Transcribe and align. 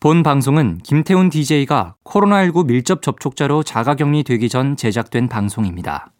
본 0.00 0.22
방송은 0.22 0.78
김태훈 0.84 1.28
DJ가 1.28 1.96
코로나19 2.04 2.68
밀접 2.68 3.02
접촉자로 3.02 3.64
자가격리 3.64 4.22
되기 4.22 4.48
전 4.48 4.76
제작된 4.76 5.28
방송입니다. 5.28 6.12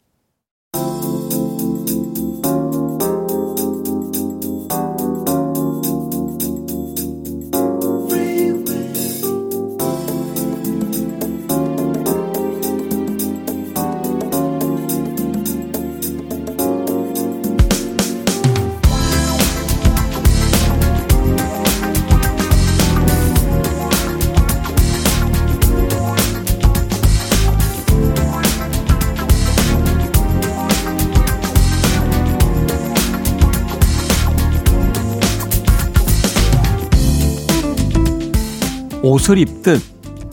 옷을 39.29 39.37
입듯 39.37 39.81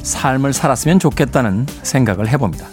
삶을 0.03 0.55
살았으면 0.55 0.99
좋겠다는 0.99 1.67
생각을 1.83 2.29
해봅니다. 2.29 2.67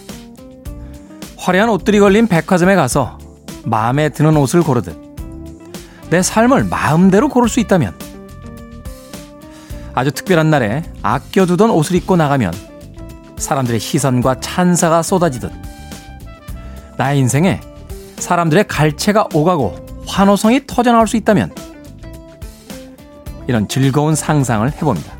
화려한 1.36 1.68
옷들이 1.68 2.00
걸린 2.00 2.26
백화점에 2.26 2.74
가서 2.74 3.18
마음에 3.64 4.08
드는 4.08 4.34
옷을 4.36 4.62
고르듯 4.62 4.98
내 6.08 6.22
삶을 6.22 6.64
마음대로 6.64 7.28
고를 7.28 7.48
수 7.48 7.60
있다면 7.60 7.94
아주 9.92 10.12
특별한 10.12 10.48
날에 10.48 10.82
아껴두던 11.02 11.70
옷을 11.70 11.96
입고 11.96 12.16
나가면 12.16 12.52
사람들의 13.36 13.78
시선과 13.78 14.40
찬사가 14.40 15.02
쏟아지듯 15.02 15.52
나의 16.96 17.18
인생에 17.18 17.60
사람들의 18.16 18.66
갈채가 18.66 19.28
오가고 19.34 20.04
환호성이 20.06 20.66
터져나올 20.66 21.06
수 21.06 21.18
있다면 21.18 21.54
이런 23.46 23.68
즐거운 23.68 24.14
상상을 24.14 24.66
해봅니다. 24.72 25.13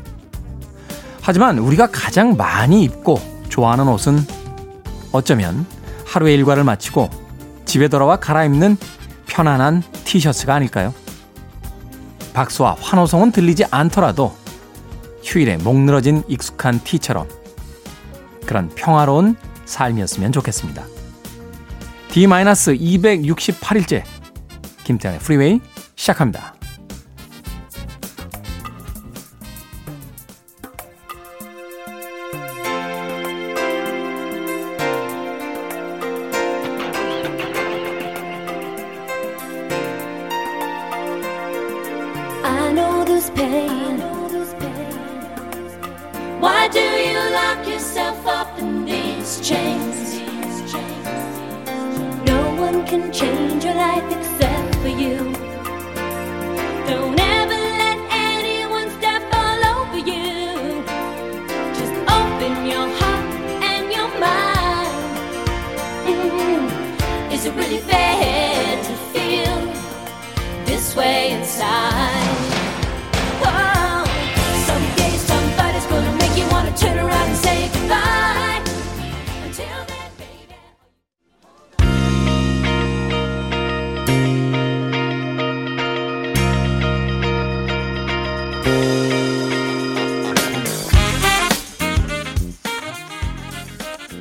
하지만 1.25 1.57
우리가 1.57 1.87
가장 1.87 2.37
많이 2.37 2.83
입고 2.83 3.19
좋아하는 3.49 3.87
옷은 3.87 4.19
어쩌면 5.11 5.65
하루의 6.05 6.35
일과를 6.35 6.63
마치고 6.63 7.09
집에 7.65 7.87
돌아와 7.87 8.17
갈아입는 8.17 8.77
편안한 9.25 9.81
티셔츠가 10.03 10.53
아닐까요? 10.53 10.93
박수와 12.35 12.75
환호성은 12.79 13.31
들리지 13.31 13.65
않더라도 13.71 14.35
휴일에 15.23 15.57
목 15.57 15.79
늘어진 15.79 16.21
익숙한 16.27 16.79
티처럼 16.83 17.27
그런 18.45 18.69
평화로운 18.75 19.35
삶이었으면 19.65 20.31
좋겠습니다. 20.31 20.85
D-268일째 22.09 24.03
김태현의 24.83 25.19
프리웨이 25.21 25.59
시작합니다. 25.95 26.54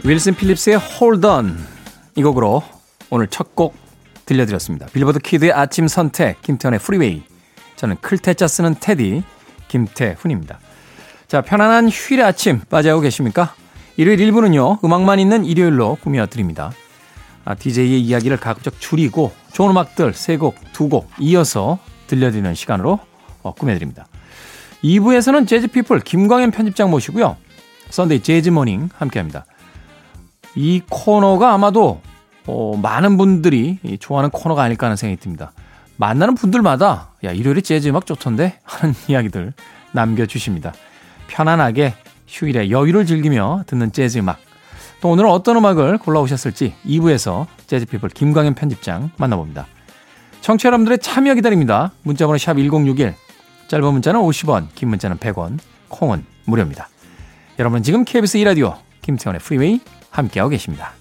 윌슨 0.05 0.35
필립스의 0.35 0.77
Hold 0.79 1.27
On 1.27 1.57
이 2.17 2.23
곡으로 2.23 2.63
오늘 3.11 3.27
첫 3.27 3.55
곡 3.55 3.75
들려드렸습니다. 4.27 4.87
빌보드 4.87 5.19
키드의 5.19 5.53
아침 5.53 5.89
선택 5.89 6.43
김태훈의 6.43 6.79
프리웨이 6.81 7.23
저는 7.77 7.97
클 8.01 8.21
태 8.21 8.37
자 8.37 8.47
쓰는 8.47 8.75
태디 8.79 9.23
김태훈입니다. 9.69 10.59
자 11.27 11.41
편안한 11.41 11.89
휴일의 11.89 12.25
아침 12.25 12.61
맞이하고 12.69 13.01
계십니까? 13.01 13.55
일요일 13.97 14.19
1부는요 14.19 14.85
음악만 14.85 15.19
있는 15.21 15.45
일요일로 15.45 15.97
꾸며드립니다. 16.03 16.73
아, 17.47 17.55
DJ의 17.55 18.01
이야기를 18.01 18.39
가급적 18.39 18.81
줄이고 18.81 19.33
좋은 19.53 19.71
음악들 19.71 20.13
3곡, 20.13 20.55
2곡 20.73 21.07
이어서 21.21 21.79
들려드리는 22.07 22.55
시간으로 22.55 23.01
어, 23.43 23.53
꾸며드립니다. 23.55 24.07
2부에서는 24.83 25.47
재즈피플 25.47 26.01
김광현 26.01 26.51
편집장 26.51 26.91
모시고요. 26.91 27.37
Sunday 27.91 28.21
재즈 28.21 28.53
Morning 28.53 28.91
함께합니다. 28.97 29.45
이 30.55 30.83
코너가 30.89 31.53
아마도 31.53 32.01
어, 32.47 32.79
많은 32.81 33.17
분들이 33.17 33.79
좋아하는 34.01 34.31
코너가 34.31 34.63
아닐까 34.63 34.87
하는 34.87 34.97
생각이 34.97 35.21
듭니다. 35.21 35.53
만나는 35.97 36.35
분들마다 36.35 37.11
야 37.25 37.33
일요일에 37.33 37.61
재즈 37.61 37.89
음악 37.89 38.07
좋던데 38.07 38.61
하는 38.65 38.95
이야기들 39.09 39.53
남겨주십니다. 39.93 40.73
편안하게 41.29 41.95
휴일에 42.27 42.71
여유를 42.71 43.07
즐기며 43.07 43.65
듣는 43.67 43.93
재즈 43.93 44.19
음악. 44.19 44.39
또 45.01 45.11
오늘은 45.11 45.31
어떤 45.31 45.57
음악을 45.57 45.99
골라오셨을지 45.99 46.75
2부에서 46.87 47.47
재즈피플 47.67 48.09
김광현 48.11 48.55
편집장 48.55 49.11
만나봅니다. 49.17 49.67
청취자 50.41 50.69
여러분들의 50.69 50.99
참여 50.99 51.35
기다립니다. 51.35 51.93
문자번호 52.03 52.39
샵 52.39 52.55
1061, 52.55 53.15
짧은 53.69 53.93
문자는 53.93 54.21
50원, 54.21 54.69
긴 54.75 54.91
문자는 54.91 55.19
100원, 55.19 55.59
콩은 55.89 56.25
무료입니다. 56.45 56.89
여러분 57.59 57.83
지금 57.83 58.05
KBS 58.05 58.39
2라디오 58.39 58.77
김태훈의 59.03 59.41
프리웨이 59.41 59.81
함께하고 60.14 60.50
계십니다. 60.50 60.94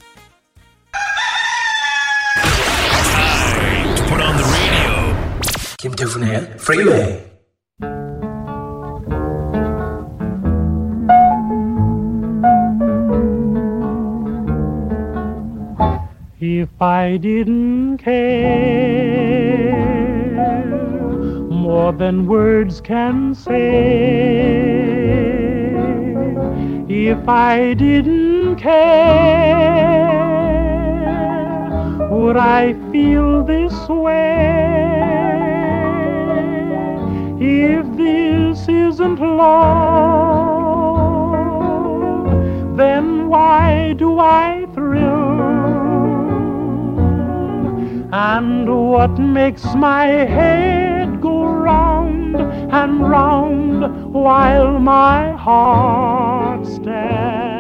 김태훈의 5.81 6.57
프리웨이 6.57 7.29
If 16.41 16.83
I 16.83 17.19
didn't 17.19 17.99
care 17.99 19.75
more 21.49 21.93
than 21.93 22.27
words 22.27 22.81
can 22.81 23.35
say 23.35 23.59
If 26.89 27.29
I 27.29 27.75
didn't 27.75 28.32
care, 28.64 30.08
would 32.10 32.38
I 32.38 32.74
feel 32.92 33.44
this 33.44 33.76
way? 33.90 35.02
If 37.40 37.86
this 37.98 38.70
isn't 38.70 39.20
love, 39.20 39.58
then 42.78 43.28
why 43.28 43.96
do 43.98 44.20
I 44.20 44.66
thrill? 44.74 45.42
And 48.14 48.68
what 48.92 49.20
makes 49.20 49.66
my 49.76 50.06
head 50.06 51.20
go 51.20 51.44
round 51.44 52.38
and 52.80 53.10
round 53.10 54.14
while 54.14 54.80
my 54.80 55.32
heart 55.34 56.66
stands 56.66 57.53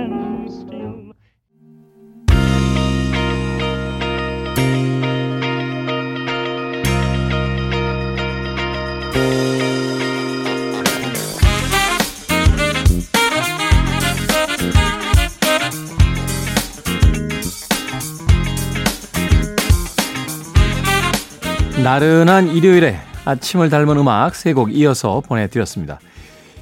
나른한 21.84 22.48
일요일에 22.48 22.98
아침을 23.26 23.70
닮은 23.70 23.98
음악 23.98 24.36
세 24.36 24.54
곡 24.54 24.74
이어서 24.74 25.20
보내드렸습니다. 25.20 26.00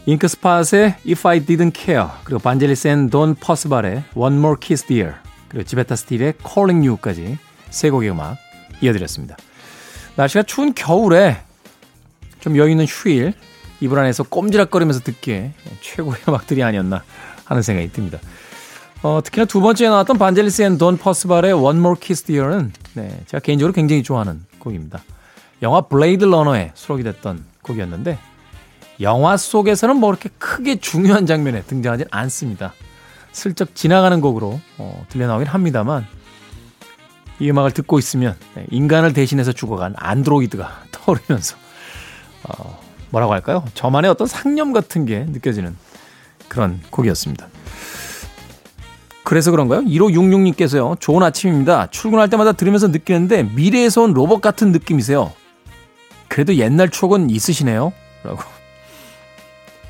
잉크스팟의 0.08 0.96
If 1.08 1.28
I 1.28 1.42
Didn't 1.46 1.78
Care 1.78 2.08
그리고 2.24 2.40
반젤리스 2.40 2.88
앤 2.88 3.10
돈 3.12 3.36
퍼시벌의 3.36 4.04
One 4.16 4.38
More 4.38 4.56
Kiss 4.60 4.88
Dear 4.88 5.14
그리고 5.48 5.64
제베타 5.63 5.96
스틸의 5.96 6.34
Calling 6.44 6.88
You까지 6.88 7.38
세 7.70 7.92
곡의 7.92 8.10
음악 8.10 8.38
이어드렸습니다. 8.82 9.38
날씨가 10.16 10.42
추운 10.44 10.74
겨울에 10.74 11.38
좀 12.40 12.58
여유 12.58 12.72
있는 12.72 12.86
휴일 12.86 13.34
이불 13.80 14.00
안에서 14.00 14.24
꼼지락거리면서 14.24 15.02
듣기에 15.02 15.54
최고의 15.82 16.16
음악들이 16.28 16.64
아니었나 16.64 17.04
하는 17.46 17.62
생각이 17.62 17.92
듭니다. 17.92 18.18
어, 19.04 19.22
특히나 19.24 19.46
두 19.46 19.62
번째에 19.62 19.90
나왔던 19.90 20.18
반젤리스 20.18 20.64
앤 20.64 20.80
돈 20.80 20.98
퍼시벌의 20.98 21.54
One 21.54 21.78
More 21.78 22.00
Kiss 22.00 22.24
Dear는 22.24 22.74
네, 22.96 23.22
제가 23.28 23.40
개인적으로 23.42 23.72
굉장히 23.72 24.02
좋아하는 24.02 24.50
곡입니다. 24.62 25.02
영화 25.62 25.81
블레이드 25.81 26.24
러너에 26.25 26.72
수록이 26.74 27.04
됐던 27.04 27.44
곡이었는데 27.62 28.18
영화 29.02 29.38
속에서는 29.38 29.98
뭐 29.98 30.10
그렇게 30.10 30.30
크게 30.38 30.80
중요한 30.80 31.25
장면에 31.25 31.62
등장하진 31.63 32.08
않습니다. 32.12 32.74
슬쩍 33.31 33.75
지나가는 33.75 34.19
곡으로 34.22 34.60
어, 34.78 35.06
들려나오긴 35.10 35.48
합니다만 35.48 36.06
이 37.40 37.50
음악을 37.50 37.72
듣고 37.72 37.98
있으면 37.98 38.36
네, 38.56 38.66
인간을 38.69 39.13
대신해서 39.13 39.52
죽어간 39.52 39.94
안드로이드가 39.98 40.84
떠오르면서 40.92 41.58
어, 42.44 42.80
뭐라고 43.10 43.34
할까요? 43.34 43.66
저만의 43.74 44.12
어떤 44.12 44.28
상념 44.28 44.74
같은 44.74 45.06
게 45.06 45.25
느껴지는 45.25 45.75
그런 46.48 46.81
곡이었습니다. 46.92 47.48
그래서 49.31 49.50
그런가요? 49.50 49.80
1566님께서요. 49.83 51.00
좋은 51.00 51.24
아침입니다. 51.24 51.88
출근할 51.89 52.30
때마다 52.30 52.51
들으면서 52.51 52.89
느끼는데 52.89 53.44
미래에서 53.44 54.01
온 54.01 54.12
로봇 54.12 54.42
같은 54.42 54.74
느낌이세요. 54.74 55.31
그래도 56.28 56.56
옛날 56.56 56.89
추억은 56.89 57.30
있으시네요. 57.30 57.94
라고. 58.24 58.42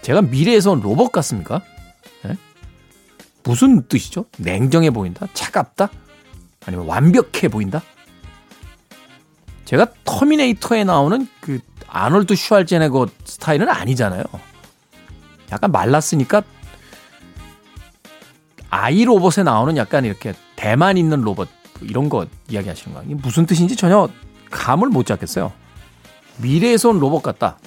제가 0.04 0.22
미래에서 0.22 0.74
온 0.74 0.82
로봇 0.82 1.12
같습니까? 1.12 1.64
네? 2.24 2.38
무슨 3.44 3.82
뜻이죠? 3.88 4.26
냉정해 4.38 4.92
보인다? 4.92 5.26
차갑다? 5.34 5.90
아니면 6.68 6.86
완벽해 6.86 7.48
보인다? 7.50 7.82
제가 9.66 9.88
터미네이터에 10.04 10.84
나오는 10.84 11.28
그 11.40 11.58
아놀드 11.88 12.36
슈왈제네거 12.36 13.08
스타일은 13.26 13.70
아니잖아요. 13.70 14.24
약간 15.52 15.72
말랐으니까 15.72 16.44
아이 18.72 19.04
로봇에 19.04 19.44
나오는 19.44 19.78
약간 19.78 20.06
이렇게 20.06 20.34
대만 20.56 20.98
있는 20.98 21.22
로봇 21.22 21.50
이런 21.82 22.10
거 22.10 22.26
이야기하시는 22.50 22.96
거예요. 22.96 23.18
무슨 23.18 23.46
뜻인지 23.46 23.76
전혀 23.76 24.10
감을 24.50 24.88
못 24.88 25.06
잡겠어요. 25.06 25.52
미래에서 26.38 26.90
온 26.90 27.00
로봇 27.00 27.22
같다. 27.22 27.60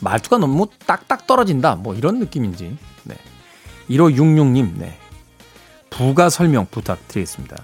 말투가 0.00 0.38
너무 0.38 0.68
딱딱 0.86 1.26
떨어진다. 1.26 1.74
뭐 1.76 1.94
이런 1.94 2.18
느낌인지. 2.18 2.76
네. 3.04 3.14
1566님, 3.88 4.76
네. 4.76 4.98
부가 5.88 6.28
설명 6.28 6.66
부탁드리겠습니다. 6.70 7.56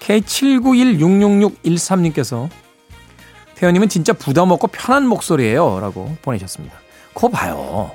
K79166613님께서 0.00 2.48
태연님은 3.56 3.88
진짜 3.88 4.12
부담 4.12 4.52
없고 4.52 4.68
편한 4.68 5.08
목소리예요. 5.08 5.80
라고 5.80 6.16
보내셨습니다. 6.22 6.76
거 7.14 7.28
봐요. 7.28 7.90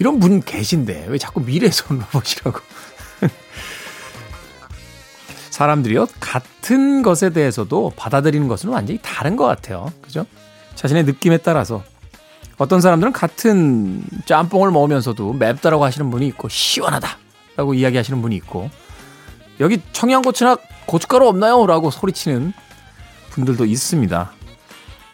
이런 0.00 0.18
분 0.18 0.40
계신데 0.40 1.06
왜 1.08 1.18
자꾸 1.18 1.40
미래에서 1.40 1.84
온 1.90 2.00
로봇이라고. 2.00 2.58
사람들이요, 5.50 6.06
같은 6.18 7.02
것에 7.02 7.30
대해서도 7.30 7.92
받아들이는 7.96 8.48
것은 8.48 8.70
완전히 8.70 8.98
다른 9.02 9.36
것 9.36 9.44
같아요. 9.44 9.92
그죠? 10.00 10.24
자신의 10.74 11.04
느낌에 11.04 11.36
따라서. 11.36 11.84
어떤 12.56 12.80
사람들은 12.80 13.12
같은 13.12 14.02
짬뽕을 14.24 14.70
먹으면서도 14.70 15.34
맵다라고 15.34 15.84
하시는 15.84 16.10
분이 16.10 16.26
있고, 16.28 16.48
시원하다라고 16.48 17.74
이야기하시는 17.74 18.22
분이 18.22 18.34
있고, 18.36 18.70
여기 19.60 19.82
청양고추나 19.92 20.56
고춧가루 20.86 21.28
없나요? 21.28 21.66
라고 21.66 21.90
소리치는 21.90 22.54
분들도 23.30 23.66
있습니다. 23.66 24.32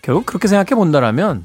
결국 0.03 0.27
그렇게 0.27 0.47
생각해 0.47 0.77
본다라면 0.77 1.45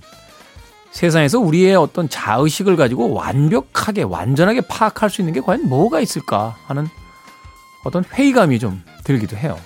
세상에서 0.91 1.39
우리의 1.39 1.75
어떤 1.75 2.09
자의식을 2.09 2.75
가지고 2.75 3.13
완벽하게, 3.13 4.03
완전하게 4.03 4.61
파악할 4.61 5.09
수 5.09 5.21
있는 5.21 5.33
게 5.33 5.39
과연 5.41 5.67
뭐가 5.67 5.99
있을까 6.01 6.57
하는 6.65 6.87
어떤 7.83 8.03
회의감이 8.03 8.59
좀 8.59 8.83
들기도 9.03 9.37
해요. 9.37 9.57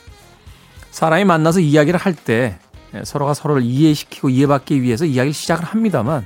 사람이 0.92 1.26
만나서 1.26 1.60
이야기를 1.60 2.00
할 2.00 2.16
때 2.16 2.58
서로가 3.04 3.34
서로를 3.34 3.64
이해시키고 3.64 4.30
이해받기 4.30 4.82
위해서 4.82 5.04
이야기를 5.04 5.34
시작을 5.34 5.66
합니다만 5.66 6.26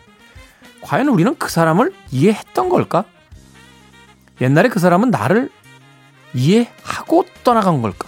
과연 0.81 1.07
우리는 1.07 1.35
그 1.39 1.49
사람을 1.49 1.91
이해했던 2.11 2.69
걸까? 2.69 3.05
옛날에 4.39 4.69
그 4.69 4.79
사람은 4.79 5.09
나를 5.09 5.49
이해하고 6.35 7.25
떠나간 7.43 7.81
걸까? 7.81 8.07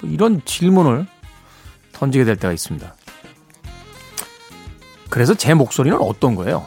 뭐 0.00 0.10
이런 0.10 0.40
질문을 0.46 1.06
던지게 1.92 2.24
될 2.24 2.36
때가 2.36 2.52
있습니다. 2.54 2.94
그래서 5.14 5.32
제 5.32 5.54
목소리는 5.54 5.96
어떤 6.00 6.34
거예요? 6.34 6.66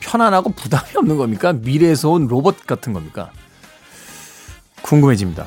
편안하고 0.00 0.50
부담이 0.54 0.88
없는 0.96 1.16
겁니까? 1.16 1.52
미래에서 1.52 2.10
온 2.10 2.26
로봇 2.26 2.66
같은 2.66 2.92
겁니까? 2.92 3.30
궁금해집니다. 4.82 5.46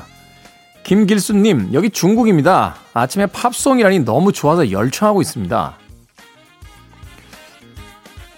김길수님, 0.84 1.74
여기 1.74 1.90
중국입니다. 1.90 2.76
아침에 2.94 3.26
팝송이라니 3.26 4.06
너무 4.06 4.32
좋아서 4.32 4.70
열창하고 4.70 5.20
있습니다. 5.20 5.76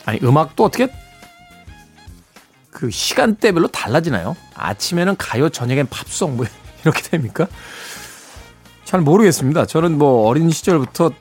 아니, 0.05 0.19
음악도 0.25 0.65
어떻게 0.65 0.93
그 2.73 2.91
시간대별로 2.91 3.69
달라지나요? 3.69 4.35
아침에는 4.57 5.17
가요, 5.17 5.49
저녁엔 5.49 5.87
팝송, 5.91 6.37
뭐, 6.37 6.47
이렇게 6.83 7.03
됩니까? 7.03 7.47
잘 8.85 9.01
모르겠습니다. 9.01 9.67
저는 9.67 9.97
뭐 9.97 10.27
어린 10.27 10.51
시절부터 10.51 11.13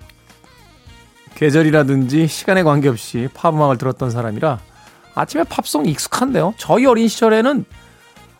계절이라든지 1.35 2.27
시간에 2.27 2.63
관계없이 2.63 3.27
팝 3.33 3.53
음악을 3.53 3.77
들었던 3.77 4.09
사람이라 4.09 4.59
아침에 5.13 5.43
팝송 5.43 5.85
익숙한데요. 5.85 6.53
저희 6.57 6.85
어린 6.85 7.07
시절에는 7.07 7.65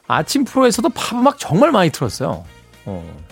아침 0.07 0.45
프로에서도 0.45 0.89
팝 0.89 1.17
음악 1.17 1.39
정말 1.39 1.71
많이 1.71 1.89
틀었어요. 1.89 2.43
어. 2.85 3.25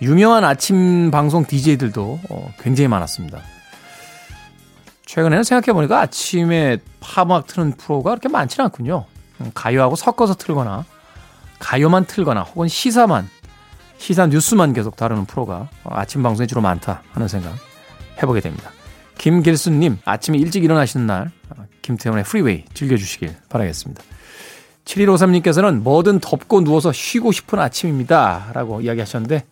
유명한 0.00 0.44
아침 0.44 1.10
방송 1.10 1.44
DJ들도 1.44 2.20
어, 2.30 2.52
굉장히 2.60 2.88
많았습니다. 2.88 3.40
최근에는 5.06 5.42
생각해보니까 5.42 6.00
아침에 6.00 6.78
팝음악 7.00 7.46
트는 7.46 7.72
프로가 7.72 8.10
그렇게 8.10 8.28
많지는 8.28 8.66
않군요. 8.66 9.06
음, 9.40 9.50
가요하고 9.54 9.96
섞어서 9.96 10.34
틀거나 10.34 10.84
가요만 11.58 12.04
틀거나 12.04 12.42
혹은 12.42 12.68
시사만 12.68 13.28
시사 13.96 14.26
뉴스만 14.26 14.72
계속 14.72 14.96
다루는 14.96 15.24
프로가 15.24 15.68
아침 15.84 16.22
방송에 16.22 16.46
주로 16.46 16.60
많다 16.60 17.02
하는 17.12 17.26
생각 17.26 17.54
해보게 18.22 18.40
됩니다. 18.40 18.70
김길수님 19.18 19.98
아침에 20.04 20.38
일찍 20.38 20.64
일어나시는 20.64 21.06
날 21.06 21.30
어, 21.50 21.64
김태훈의 21.82 22.24
프리웨이 22.24 22.64
즐겨주시길 22.74 23.34
바라겠습니다. 23.48 24.02
7153님께서는 24.84 25.80
뭐든 25.82 26.20
덮고 26.20 26.62
누워서 26.62 26.92
쉬고 26.92 27.32
싶은 27.32 27.58
아침입니다. 27.58 28.50
라고 28.54 28.80
이야기하셨는데, 28.80 29.44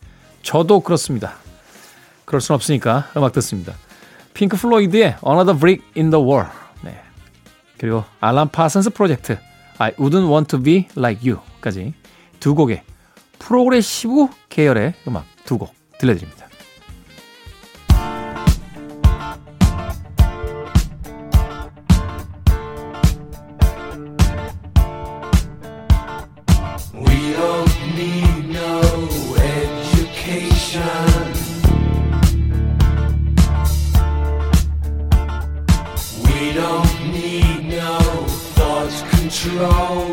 저도 0.42 0.80
그렇습니다. 0.80 1.35
그럴 2.25 2.40
순 2.40 2.54
없으니까 2.54 3.11
음악 3.16 3.32
듣습니다. 3.32 3.75
핑크 4.32 4.56
플로이드의 4.56 5.16
Another 5.26 5.58
Brick 5.58 5.85
in 5.96 6.11
the 6.11 6.25
Wall. 6.25 6.46
네. 6.82 6.99
그리고 7.78 8.04
알란 8.21 8.49
파슨스 8.49 8.90
프로젝트 8.90 9.38
I 9.78 9.92
Wouldn't 9.92 10.30
Want 10.30 10.49
to 10.49 10.62
Be 10.62 10.88
Like 10.96 11.30
You까지 11.30 11.92
두 12.40 12.54
곡의 12.54 12.82
프로그레시브 13.38 14.28
계열의 14.49 14.94
음악 15.06 15.26
두 15.44 15.58
곡 15.58 15.75
들려드립니다. 15.99 16.46
wrong. 39.59 40.06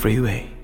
Freeway. 0.00 0.59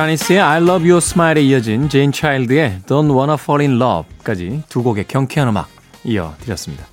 샤니스의 0.00 0.40
I 0.40 0.62
Love 0.62 0.88
Your 0.90 0.96
Smile에 0.96 1.44
이어진 1.44 1.90
제인 1.90 2.10
차일드의 2.10 2.80
Don't 2.86 3.14
Wanna 3.14 3.34
Fall 3.34 3.60
in 3.60 3.78
Love까지 3.78 4.62
두 4.70 4.82
곡의 4.82 5.04
경쾌한 5.06 5.50
음악 5.50 5.68
이어드렸습니다. 6.04 6.86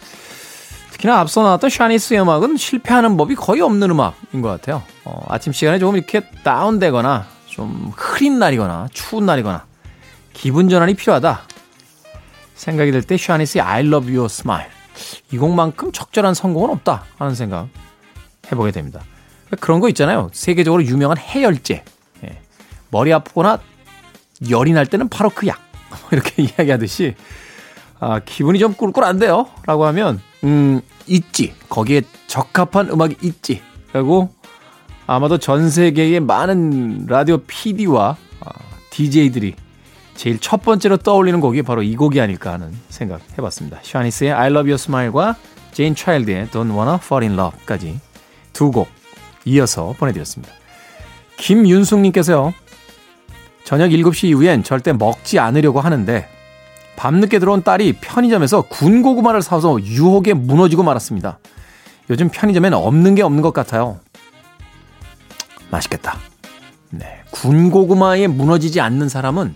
특히나 0.92 1.18
앞서 1.18 1.42
나왔던 1.42 1.70
샤니스의 1.70 2.20
음악은 2.20 2.58
실패하는 2.58 3.16
법이 3.16 3.36
거의 3.36 3.62
없는 3.62 3.92
음악인 3.92 4.42
것 4.42 4.50
같아요. 4.50 4.84
어, 5.06 5.24
아침 5.30 5.54
시간에 5.54 5.80
조금 5.80 5.96
이렇게 5.96 6.20
다운되거나 6.44 7.28
좀 7.46 7.94
흐린 7.96 8.40
날이거나 8.40 8.90
추운 8.92 9.26
날이거나 9.26 9.64
기분 10.34 10.68
전환이 10.68 10.94
필요하다 10.96 11.44
생각이 12.56 12.92
들 12.92 13.04
때 13.04 13.16
샤니스의 13.16 13.62
I 13.62 13.86
Love 13.88 14.10
Your 14.14 14.26
Smile 14.26 14.70
이 15.32 15.38
곡만큼 15.38 15.94
적절한 15.94 16.34
선곡은 16.34 16.72
없다 16.72 17.06
하는 17.18 17.36
생각 17.36 17.70
해보게 18.52 18.72
됩니다. 18.72 19.00
그런 19.62 19.80
거 19.80 19.88
있잖아요. 19.88 20.30
세계적으로 20.34 20.84
유명한 20.84 21.18
해열제 21.18 21.86
머리 22.89 23.13
아프거나 23.13 23.60
열이 24.50 24.72
날 24.74 24.86
때는 24.86 25.10
바로 25.10 25.29
그 25.34 25.48
약. 25.48 25.60
이렇게 26.12 26.44
이야기하듯이 26.44 27.15
아, 28.00 28.20
기분이 28.20 28.60
좀 28.60 28.74
꿀꿀한데요? 28.75 29.48
라고 29.65 29.86
하면, 29.88 30.22
음, 30.44 30.82
있지. 31.08 31.53
거기에 31.67 32.01
적합한 32.27 32.89
음악이 32.91 33.17
있지. 33.22 33.62
라고 33.91 34.29
아마도 35.08 35.38
전 35.39 35.70
세계의 35.70 36.20
많은 36.20 37.08
라디오 37.08 37.38
PD와 37.39 38.15
아, 38.41 38.50
DJ들이 38.91 39.56
제일 40.15 40.38
첫 40.39 40.62
번째로 40.62 40.98
떠올리는 40.98 41.39
곡이 41.39 41.62
바로 41.63 41.82
이 41.82 41.96
곡이 41.96 42.20
아닐까 42.22 42.53
하는 42.53 42.72
생각 42.89 43.22
해봤습니다. 43.38 43.79
샤니스의 43.82 44.32
I 44.34 44.48
Love 44.48 44.70
Your 44.72 44.75
Smile과 44.75 45.36
제인 45.72 45.96
차일드의 45.96 46.48
Don't 46.48 46.72
Wanna 46.75 46.96
Fall 46.96 47.24
in 47.27 47.39
Love까지 47.39 48.00
두 48.53 48.72
곡 48.72 48.89
이어서 49.46 49.94
보내드렸습니다. 49.98 50.53
김윤숙님께서요. 51.38 52.53
저녁 53.67 53.89
7시 53.89 54.29
이후엔 54.29 54.63
절대 54.63 54.93
먹지 54.93 55.39
않으려고 55.39 55.81
하는데 55.81 56.25
밤늦게 56.95 57.38
들어온 57.38 57.63
딸이 57.63 57.97
편의점에서 58.00 58.62
군고구마를 58.62 59.41
사서 59.41 59.83
유혹에 59.83 60.33
무너지고 60.33 60.83
말았습니다. 60.83 61.38
요즘 62.09 62.29
편의점엔 62.29 62.74
없는 62.74 63.15
게 63.15 63.24
없는 63.24 63.41
것 63.41 63.51
같아요. 63.51 64.00
맛있겠다. 65.69 66.17
네. 66.91 67.24
군고구마에 67.31 68.27
무너지지 68.27 68.79
않는 68.79 69.09
사람은, 69.09 69.53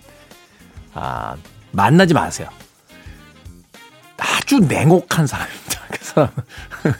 아, 0.93 1.37
만나지 1.71 2.13
마세요. 2.13 2.49
아주 4.17 4.59
냉혹한 4.59 5.25
사람입니다. 5.25 5.81
그 5.89 6.03
사람은. 6.03 6.33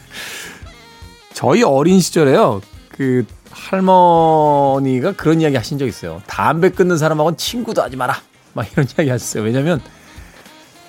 저희 1.34 1.62
어린 1.62 2.00
시절에요. 2.00 2.62
그, 2.88 3.26
할머니가 3.52 5.12
그런 5.12 5.40
이야기 5.40 5.56
하신 5.56 5.78
적 5.78 5.86
있어요. 5.86 6.22
담배 6.26 6.70
끊는 6.70 6.98
사람하고는 6.98 7.36
친구도 7.36 7.82
하지 7.82 7.96
마라. 7.96 8.20
막 8.54 8.70
이런 8.72 8.86
이야기 8.86 9.10
하셨어요. 9.10 9.44
왜냐면 9.44 9.80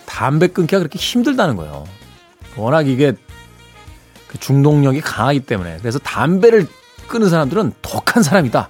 담배 0.06 0.48
끊기가 0.48 0.80
그렇게 0.80 0.98
힘들다는 1.00 1.56
거예요. 1.56 1.86
워낙 2.56 2.88
이게 2.88 3.14
그 4.28 4.38
중독력이 4.40 5.02
강하기 5.02 5.42
때문에. 5.42 5.78
그래서 5.80 6.00
담배를 6.00 6.68
끊는 7.08 7.30
사람들은 7.30 7.74
독한 7.82 8.24
사람이다. 8.24 8.68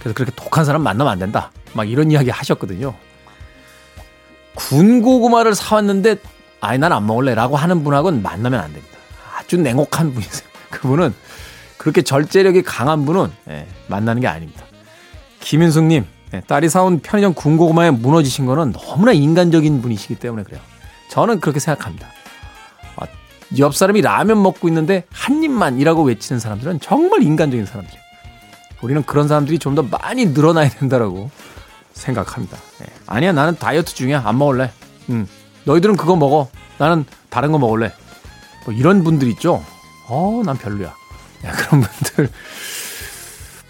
그래서 0.00 0.14
그렇게 0.14 0.32
독한 0.34 0.64
사람 0.64 0.82
만나면 0.82 1.12
안 1.12 1.18
된다. 1.18 1.50
막 1.74 1.88
이런 1.88 2.10
이야기 2.10 2.30
하셨거든요. 2.30 2.94
군고구마를 4.54 5.54
사왔는데 5.54 6.16
아이 6.60 6.78
난 6.78 6.92
안 6.92 7.06
먹을래 7.06 7.34
라고 7.34 7.56
하는 7.56 7.82
분하고는 7.82 8.22
만나면 8.22 8.60
안 8.60 8.72
됩니다. 8.72 8.98
아주 9.36 9.56
냉혹한 9.56 10.12
분이세요. 10.12 10.48
그분은 10.70 11.14
그렇게 11.82 12.02
절제력이 12.02 12.62
강한 12.62 13.04
분은 13.04 13.32
예, 13.48 13.66
만나는 13.88 14.22
게 14.22 14.28
아닙니다. 14.28 14.62
김윤숙님, 15.40 16.06
예, 16.32 16.40
딸이 16.46 16.68
사온 16.68 17.00
편의점 17.00 17.34
군고구마에 17.34 17.90
무너지신 17.90 18.46
거는 18.46 18.70
너무나 18.70 19.10
인간적인 19.10 19.82
분이시기 19.82 20.14
때문에 20.14 20.44
그래요. 20.44 20.60
저는 21.10 21.40
그렇게 21.40 21.58
생각합니다. 21.58 22.06
아, 22.98 23.06
옆 23.58 23.74
사람이 23.74 24.00
라면 24.00 24.40
먹고 24.44 24.68
있는데 24.68 25.06
한 25.10 25.42
입만이라고 25.42 26.04
외치는 26.04 26.38
사람들은 26.38 26.78
정말 26.78 27.24
인간적인 27.24 27.66
사람들이에요. 27.66 28.00
우리는 28.82 29.02
그런 29.02 29.26
사람들이 29.26 29.58
좀 29.58 29.74
더 29.74 29.82
많이 29.82 30.26
늘어나야 30.26 30.68
된다라고 30.68 31.32
생각합니다. 31.94 32.58
예. 32.82 32.86
아니야, 33.08 33.32
나는 33.32 33.56
다이어트 33.58 33.92
중이야. 33.92 34.22
안 34.24 34.38
먹을래. 34.38 34.70
음, 35.10 35.26
너희들은 35.64 35.96
그거 35.96 36.14
먹어. 36.14 36.48
나는 36.78 37.04
다른 37.28 37.50
거 37.50 37.58
먹을래. 37.58 37.92
뭐 38.66 38.72
이런 38.72 39.02
분들 39.02 39.26
있죠. 39.30 39.64
어, 40.08 40.42
난 40.46 40.56
별로야. 40.56 40.94
그런 41.50 41.80
분들 41.80 42.28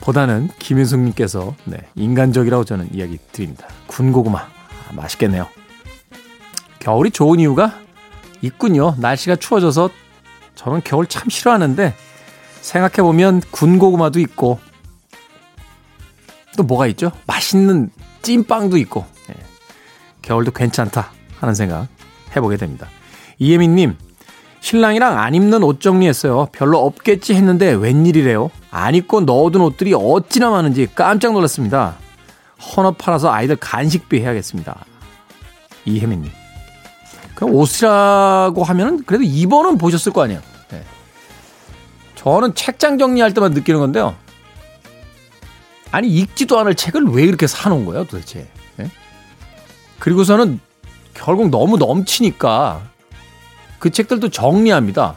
보다는 0.01 0.51
김윤숙님께서 0.59 1.55
네, 1.65 1.79
인간적이라고 1.95 2.65
저는 2.65 2.93
이야기 2.93 3.19
드립니다. 3.33 3.67
군고구마 3.87 4.39
아, 4.39 4.93
맛있겠네요. 4.93 5.49
겨울이 6.81 7.11
좋은 7.13 7.39
이유가 7.39 7.79
있군요. 8.43 8.97
날씨가 8.99 9.37
추워져서 9.37 9.91
저는 10.57 10.81
겨울 10.85 11.07
참 11.07 11.29
싫어하는데 11.29 11.95
생각해보면 12.61 13.43
군고구마도 13.51 14.19
있고 14.21 14.59
또 16.57 16.65
뭐가 16.65 16.87
있죠? 16.89 17.13
맛있는 17.27 17.91
찐빵도 18.23 18.77
있고 18.79 19.07
네, 19.29 19.35
겨울도 20.23 20.51
괜찮다 20.51 21.13
하는 21.39 21.55
생각 21.55 21.89
해보게 22.37 22.57
됩니다. 22.57 22.89
이예민님 23.39 23.97
신랑이랑 24.63 25.19
안 25.19 25.35
입는 25.35 25.65
옷 25.65 25.81
정리했어요. 25.81 26.49
별로 26.53 26.79
없겠지 26.87 27.35
했는데 27.35 27.73
웬일이래요. 27.73 28.51
안 28.71 28.95
입고 28.95 29.23
넣어둔 29.23 29.61
옷들이 29.63 29.93
어찌나 29.93 30.51
많은지 30.51 30.89
깜짝 30.95 31.33
놀랐습니다. 31.33 31.97
헌옷 32.59 32.97
팔아서 32.97 33.31
아이들 33.31 33.57
간식비 33.57 34.21
해야겠습니다. 34.21 34.85
이혜민님. 35.85 36.31
그냥 37.35 37.55
옷이라고 37.55 38.63
하면은 38.63 39.03
그래도 39.05 39.25
2번은 39.25 39.81
보셨을 39.81 40.13
거 40.13 40.23
아니에요. 40.23 40.41
네. 40.71 40.85
저는 42.15 42.55
책장 42.55 42.99
정리할 42.99 43.35
때만 43.35 43.51
느끼는 43.51 43.81
건데요. 43.81 44.15
아니 45.91 46.09
읽지도 46.09 46.61
않을 46.61 46.77
책을 46.77 47.09
왜 47.09 47.25
이렇게 47.25 47.49
사놓은 47.49 47.85
거예요 47.85 48.05
도대체. 48.05 48.49
네? 48.77 48.89
그리고서는 49.99 50.61
결국 51.15 51.51
너무 51.51 51.79
넘치니까 51.79 52.92
그 53.83 53.91
책들도 53.91 54.29
정리합니다. 54.29 55.17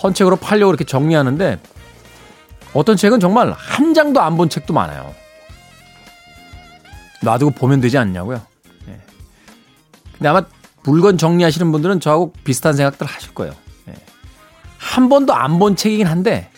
헌책으로 0.00 0.36
팔려고 0.36 0.70
이렇게 0.70 0.84
정리하는데 0.84 1.58
어떤 2.72 2.96
책은 2.96 3.18
정말 3.18 3.50
한 3.50 3.94
장도 3.94 4.20
안 4.20 4.36
본 4.36 4.48
책도 4.48 4.72
많아요. 4.72 5.12
놔두고 7.22 7.50
보면 7.50 7.80
되지 7.80 7.98
않냐고요. 7.98 8.40
네. 8.86 9.00
근데 10.12 10.28
아마 10.28 10.42
물건 10.84 11.18
정리하시는 11.18 11.72
분들은 11.72 11.98
저하고 11.98 12.32
비슷한 12.44 12.74
생각들 12.74 13.08
하실 13.08 13.34
거예요. 13.34 13.56
네. 13.86 13.94
한 14.78 15.08
번도 15.08 15.34
안 15.34 15.58
본 15.58 15.74
책이긴 15.74 16.06
한데 16.06 16.48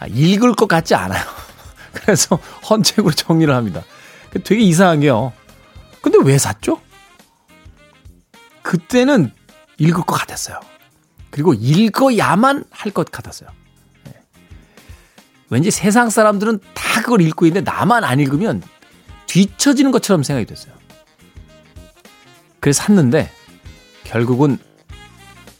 아, 0.00 0.08
읽을 0.08 0.54
것 0.56 0.66
같지 0.66 0.96
않아요. 0.96 1.22
그래서 1.94 2.36
헌책으로 2.68 3.12
정리를 3.12 3.54
합니다. 3.54 3.82
되게 4.42 4.60
이상한 4.62 4.98
게요. 4.98 5.32
근데 6.02 6.18
왜 6.20 6.36
샀죠? 6.36 6.80
그때는 8.62 9.30
읽을 9.78 10.04
것 10.04 10.14
같았어요. 10.14 10.60
그리고 11.30 11.52
읽어야만 11.54 12.64
할 12.70 12.92
것 12.92 13.10
같았어요. 13.10 13.48
네. 14.04 14.12
왠지 15.50 15.70
세상 15.70 16.10
사람들은 16.10 16.60
다 16.74 17.02
그걸 17.02 17.20
읽고 17.22 17.46
있는데 17.46 17.70
나만 17.70 18.04
안 18.04 18.20
읽으면 18.20 18.62
뒤처지는 19.26 19.90
것처럼 19.90 20.22
생각이 20.22 20.46
됐어요. 20.46 20.72
그래서 22.60 22.82
샀는데 22.84 23.30
결국은 24.04 24.58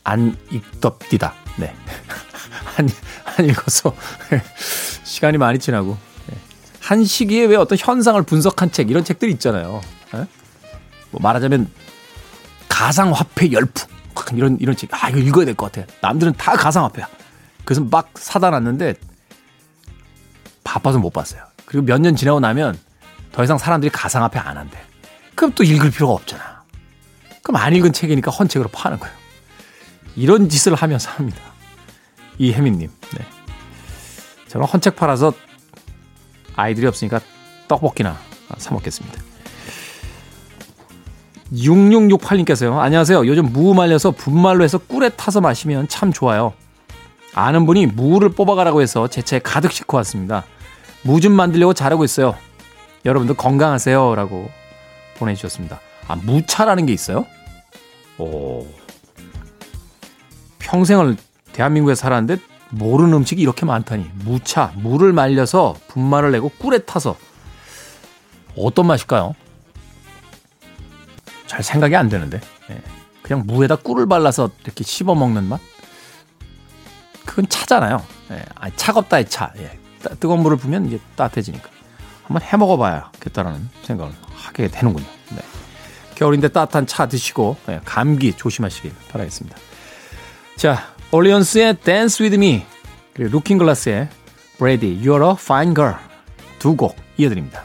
안 0.05 0.37
읽덥디다. 0.51 1.35
네. 1.57 1.75
안, 2.79 2.89
안 3.37 3.45
읽어서 3.47 3.95
시간이 5.03 5.39
많이 5.39 5.59
지나고 5.59 5.97
네. 6.29 6.39
한 6.81 7.05
시기에 7.05 7.47
왜 7.47 7.57
어떤 7.57 7.77
현상을 7.79 8.23
분석한 8.23 8.71
책 8.71 8.91
이런 8.91 9.03
책들이 9.05 9.33
있잖아요. 9.33 9.81
네? 10.13 10.27
뭐 11.11 11.21
말하자면 11.21 11.71
가상화폐 12.69 13.51
열풍 13.53 13.94
이런 14.35 14.57
이런 14.61 14.77
책. 14.77 14.91
아 14.93 15.09
이거 15.11 15.19
읽어야 15.19 15.45
될 15.45 15.55
것 15.55 15.71
같아. 15.73 15.87
남들은 16.01 16.35
다 16.35 16.53
가상화폐야. 16.53 17.09
그래서 17.65 17.83
막 17.83 18.11
사다 18.15 18.51
놨는데 18.51 18.95
바빠서 20.65 20.99
못 20.99 21.11
봤어요. 21.13 21.43
그리고 21.67 21.85
몇 21.87 21.99
년 22.01 22.15
지나고 22.17 22.41
나면 22.41 22.79
더 23.33 23.43
이상 23.45 23.59
사람들이 23.59 23.91
가상화폐 23.91 24.39
안 24.39 24.57
한대. 24.57 24.79
그럼 25.35 25.53
또 25.55 25.65
읽을 25.65 25.91
필요가 25.91 26.13
없잖아. 26.15 26.63
그럼 27.43 27.61
안 27.61 27.75
읽은 27.75 27.93
책이니까 27.93 28.31
헌책으로 28.31 28.69
파는 28.71 28.99
거예요. 28.99 29.15
이런 30.17 30.49
짓을 30.49 30.75
하며 30.75 30.99
삽니다. 30.99 31.39
이혜민님. 32.39 32.91
네. 33.17 33.27
저는 34.49 34.67
헌책 34.67 34.95
팔아서 34.97 35.33
아이들이 36.57 36.87
없으니까 36.87 37.21
떡볶이나 37.69 38.17
사 38.59 38.73
먹겠습니다. 38.73 39.21
6668님께서요. 41.53 42.79
안녕하세요. 42.79 43.27
요즘 43.27 43.53
무 43.53 43.75
말려서 43.75 44.13
분말로 44.13 44.65
해서 44.65 44.79
꿀에 44.79 45.11
타서 45.11 45.41
마시면 45.41 45.89
참 45.89 46.13
좋아요. 46.13 46.53
아는 47.35 47.67
분이 47.67 47.87
무를 47.87 48.31
뽑아가라고 48.31 48.81
해서 48.81 49.09
제 49.09 49.21
차에 49.23 49.41
가득 49.41 49.73
싣고 49.73 49.97
왔습니다. 49.99 50.45
무 51.03 51.21
좀 51.21 51.33
만들려고 51.33 51.75
잘하고 51.75 52.05
있어요. 52.05 52.35
여러분도 53.05 53.35
건강하세요. 53.35 54.15
라고 54.15 54.49
보내주셨습니다. 55.19 55.81
아, 56.09 56.17
무차라는 56.17 56.87
게 56.87 56.93
있어요? 56.93 57.27
오. 58.19 58.67
평생을 60.61 61.17
대한민국에 61.53 61.95
살았는데 61.95 62.41
모르는 62.71 63.13
음식이 63.13 63.43
이렇게 63.43 63.67
많다니. 63.67 64.07
무차, 64.25 64.73
물을 64.77 65.13
말려서 65.13 65.75
분말을 65.89 66.33
내고 66.33 66.49
꿀에 66.59 66.79
타서 66.79 67.17
어떤 68.57 68.87
맛일까요? 68.87 69.35
잘 71.55 71.63
생각이 71.63 71.95
안 71.95 72.09
되는데. 72.09 72.41
예. 72.71 72.83
그냥 73.23 73.45
무에다 73.47 73.77
꿀을 73.77 74.07
발라서 74.07 74.51
이렇게 74.65 74.83
씹어 74.83 75.15
먹는 75.15 75.45
맛? 75.45 75.61
그건 77.25 77.49
차잖아요. 77.49 78.05
예. 78.33 78.43
아니, 78.57 78.75
차갑다의 78.75 79.29
차. 79.31 79.53
예. 79.59 79.79
뜨거운 80.19 80.41
물을 80.41 80.57
부으면 80.57 80.87
이제 80.87 80.99
따뜻해지니까. 81.15 81.71
한번 82.25 82.43
해 82.43 82.57
먹어봐야겠다라는 82.57 83.69
생각을 83.83 84.13
하게 84.35 84.67
되는군요. 84.69 85.07
네. 85.31 85.39
겨울인데 86.17 86.49
따뜻한 86.49 86.87
차 86.89 87.07
드시고 87.07 87.57
예. 87.69 87.81
감기 87.85 88.33
조심하시길 88.33 88.93
바라겠습니다. 89.13 89.57
자, 90.57 90.93
올리언스의 91.13 91.77
Dance 91.85 92.25
With 92.25 92.35
Me 92.37 92.65
그리고 93.15 93.31
루킹글라스의 93.37 94.09
Brady, 94.59 95.01
You're 95.01 95.25
a 95.25 95.33
Fine 95.39 95.75
Girl 95.75 95.95
두 96.59 96.75
곡 96.77 96.97
이어드립니다. 97.17 97.65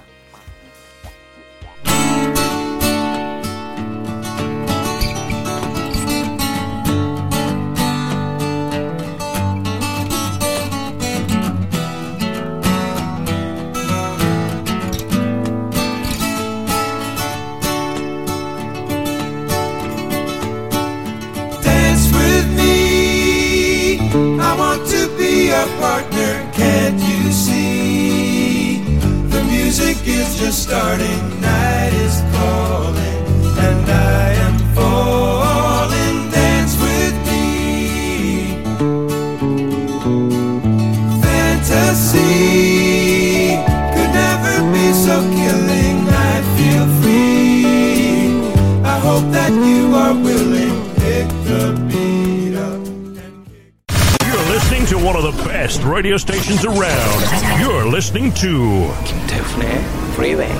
your 25.59 25.67
partner, 25.77 26.51
can't 26.53 26.99
you 27.01 27.31
see? 27.31 28.79
The 29.33 29.43
music 29.43 29.97
is 30.07 30.39
just 30.39 30.63
starting, 30.63 31.41
night 31.41 31.93
is 32.07 32.21
calling, 32.33 33.23
and 33.67 33.89
I 33.89 34.38
radio 55.89 56.17
stations 56.17 56.65
around. 56.65 57.21
You're 57.59 57.85
listening 57.85 58.33
to 58.35 58.91
김태훈의 59.05 59.69
Freeway. 60.13 60.53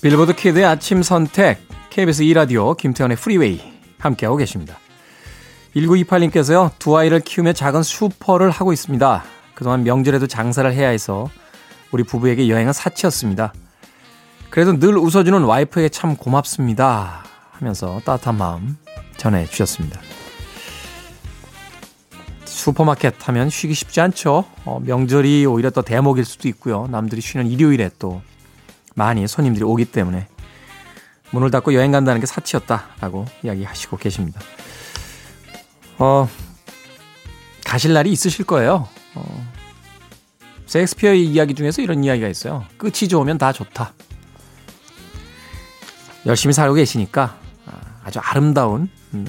Billboard 0.00 0.34
Kid의 0.34 0.66
아침 0.66 1.02
선택 1.02 1.66
KBS 1.90 2.22
2라디오 2.24 2.76
김태훈의 2.76 3.16
프리웨이 3.16 3.73
함께하고 4.04 4.36
계십니다. 4.36 4.78
1928님께서요, 5.76 6.70
두 6.78 6.96
아이를 6.96 7.20
키우며 7.20 7.52
작은 7.52 7.82
슈퍼를 7.82 8.50
하고 8.50 8.72
있습니다. 8.72 9.24
그동안 9.54 9.82
명절에도 9.84 10.26
장사를 10.26 10.72
해야 10.72 10.88
해서 10.88 11.28
우리 11.90 12.02
부부에게 12.04 12.48
여행은 12.48 12.72
사치였습니다. 12.72 13.52
그래도 14.50 14.78
늘 14.78 14.96
웃어주는 14.96 15.42
와이프에게 15.42 15.88
참 15.88 16.16
고맙습니다. 16.16 17.24
하면서 17.50 18.00
따뜻한 18.04 18.36
마음 18.36 18.76
전해주셨습니다. 19.16 20.00
슈퍼마켓 22.44 23.28
하면 23.28 23.50
쉬기 23.50 23.74
쉽지 23.74 24.00
않죠. 24.00 24.44
어, 24.64 24.80
명절이 24.84 25.44
오히려 25.46 25.70
더 25.70 25.82
대목일 25.82 26.24
수도 26.24 26.48
있고요. 26.48 26.86
남들이 26.88 27.20
쉬는 27.20 27.46
일요일에 27.46 27.90
또 27.98 28.22
많이 28.94 29.26
손님들이 29.26 29.64
오기 29.64 29.86
때문에 29.86 30.28
문을 31.34 31.50
닫고 31.50 31.74
여행 31.74 31.90
간다는 31.90 32.20
게 32.20 32.26
사치였다라고 32.26 33.26
이야기하시고 33.42 33.96
계십니다. 33.96 34.40
어, 35.98 36.28
가실 37.64 37.92
날이 37.92 38.12
있으실 38.12 38.44
거예요. 38.44 38.88
어, 39.16 39.52
셰익스피어의 40.66 41.24
이야기 41.26 41.54
중에서 41.54 41.82
이런 41.82 42.04
이야기가 42.04 42.28
있어요. 42.28 42.64
끝이 42.78 43.08
좋으면 43.08 43.38
다 43.38 43.52
좋다. 43.52 43.92
열심히 46.26 46.52
살고 46.52 46.74
계시니까 46.74 47.36
아, 47.66 47.72
아주 48.04 48.20
아름다운 48.20 48.88
음, 49.12 49.26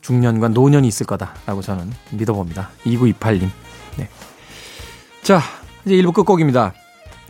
중년과 0.00 0.48
노년이 0.48 0.88
있을 0.88 1.06
거다라고 1.06 1.62
저는 1.62 1.92
믿어봅니다. 2.10 2.70
2928님. 2.84 3.48
네. 3.96 4.08
자, 5.22 5.40
이제 5.84 5.94
1부 5.94 6.12
끝곡입니다. 6.14 6.74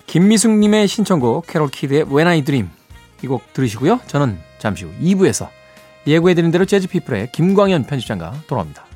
김미숙님의 0.06 0.88
신청곡 0.88 1.46
캐롤 1.46 1.68
키드의 1.68 2.04
When 2.04 2.26
I 2.26 2.42
Dream 2.42 2.77
이 3.22 3.26
곡 3.26 3.52
들으시고요. 3.52 4.00
저는 4.06 4.38
잠시 4.58 4.84
후 4.84 4.92
2부에서 5.00 5.48
예고해드린 6.06 6.50
대로 6.50 6.64
재즈피플의 6.64 7.32
김광현 7.32 7.84
편집장과 7.84 8.42
돌아옵니다. 8.46 8.86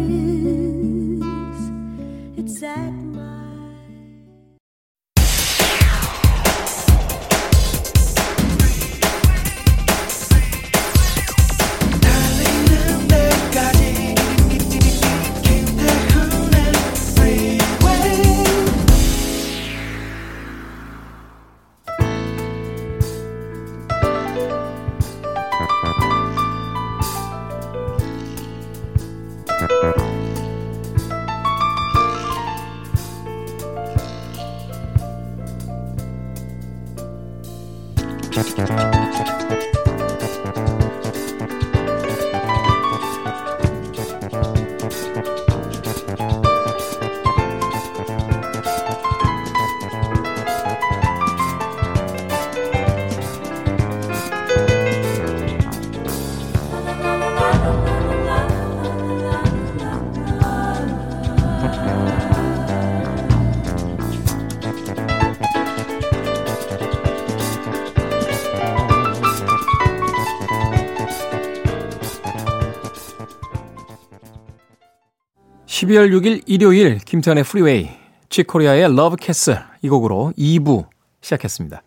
(12월 75.85 76.11
6일) 76.11 76.43
일요일 76.45 76.97
김태훈의 76.97 77.43
프리웨이 77.43 77.89
칙 78.29 78.49
코리아의 78.49 78.95
Love 78.95 79.15
Castle 79.17 79.59
이 79.81 79.89
곡으로 79.89 80.33
2부 80.37 80.87
시작했습니다. 81.21 81.83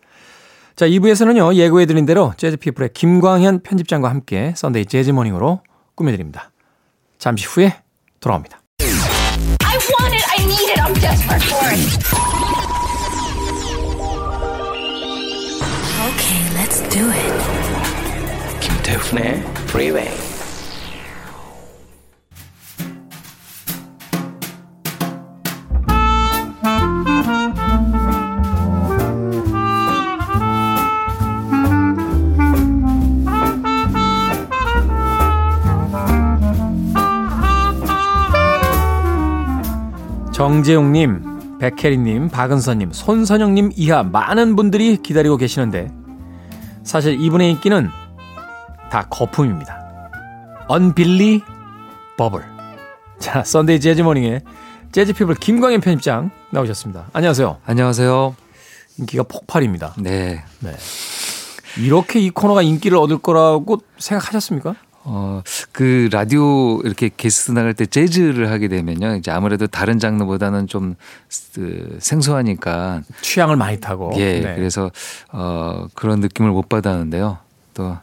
자 0.75 0.87
2부에서는요 0.87 1.55
예고해 1.55 1.85
드린 1.85 2.05
대로 2.05 2.33
재즈 2.37 2.57
피플의 2.57 2.91
김광현 2.93 3.61
편집장과 3.61 4.09
함께 4.09 4.53
Sunday 4.55 4.85
재즈 4.85 5.11
Morning으로 5.11 5.61
꾸며 5.95 6.11
드립니다. 6.11 6.51
잠시 7.17 7.45
후에 7.45 7.75
돌아옵니다. 8.21 8.61
I 8.79 9.77
want 9.99 10.15
it. 10.15 10.25
I 10.37 10.45
need 10.45 10.71
it. 10.71 10.79
I'm 10.79 10.93
desperate 10.93 11.43
for 11.43 11.67
it. 11.67 11.79
Okay, 16.07 16.41
let's 16.55 16.79
do 16.89 17.03
it. 17.11 17.33
김태훈의 18.61 19.43
Freeway. 19.67 20.28
정재용님, 40.39 41.59
백혜리님, 41.59 42.29
박은서님, 42.29 42.93
손선영님 42.93 43.71
이하 43.75 44.03
많은 44.03 44.55
분들이 44.55 44.95
기다리고 44.95 45.35
계시는데 45.35 45.91
사실 46.81 47.19
이분의 47.19 47.51
인기는 47.51 47.89
다 48.89 49.05
거품입니다. 49.09 49.77
Unbelievable. 50.69 52.41
자, 53.19 53.43
Sunday 53.43 53.81
재즈 53.81 54.01
Morning에 54.01 54.39
재즈 54.93 55.11
피플 55.11 55.35
김광현 55.35 55.81
편집장 55.81 56.31
나오셨습니다. 56.51 57.07
안녕하세요. 57.11 57.57
안녕하세요. 57.65 58.33
인기가 58.97 59.23
폭발입니다. 59.23 59.95
네. 59.97 60.45
네. 60.61 60.73
이렇게 61.77 62.21
이 62.21 62.29
코너가 62.29 62.61
인기를 62.61 62.97
얻을 62.97 63.17
거라고 63.17 63.81
생각하셨습니까? 63.97 64.75
어, 65.03 65.41
그 65.71 66.09
라디오 66.11 66.81
이렇게 66.81 67.09
게스트 67.15 67.51
나갈 67.51 67.73
때 67.73 67.85
재즈를 67.85 68.51
하게 68.51 68.67
되면요. 68.67 69.15
이제 69.15 69.31
아무래도 69.31 69.67
다른 69.67 69.99
장르보다는 69.99 70.67
좀 70.67 70.95
그, 71.53 71.97
생소하니까 71.99 73.01
취향을 73.21 73.55
많이 73.55 73.79
타고. 73.79 74.11
예. 74.17 74.39
네. 74.39 74.55
그래서 74.55 74.91
어, 75.31 75.87
그런 75.93 76.19
느낌을 76.19 76.51
못 76.51 76.69
받았는데요. 76.69 77.37
또 77.73 77.97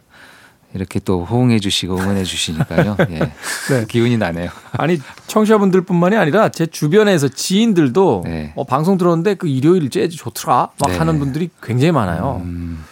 이렇게 0.74 1.00
또 1.00 1.24
호응해 1.24 1.58
주시고 1.58 1.98
응원해 1.98 2.24
주시니까요. 2.24 2.96
예. 3.10 3.18
네. 3.18 3.84
기운이 3.88 4.18
나네요. 4.18 4.50
아니 4.72 4.98
청취자분들뿐만이 5.26 6.16
아니라 6.16 6.48
제 6.50 6.66
주변에서 6.66 7.28
지인들도 7.28 8.22
네. 8.24 8.52
어, 8.56 8.64
방송 8.64 8.98
들었는데 8.98 9.34
그 9.34 9.48
일요일 9.48 9.90
재즈 9.90 10.16
좋더라 10.16 10.70
막 10.78 10.90
네. 10.90 10.96
하는 10.98 11.18
분들이 11.18 11.50
굉장히 11.62 11.92
많아요. 11.92 12.42
음, 12.44 12.84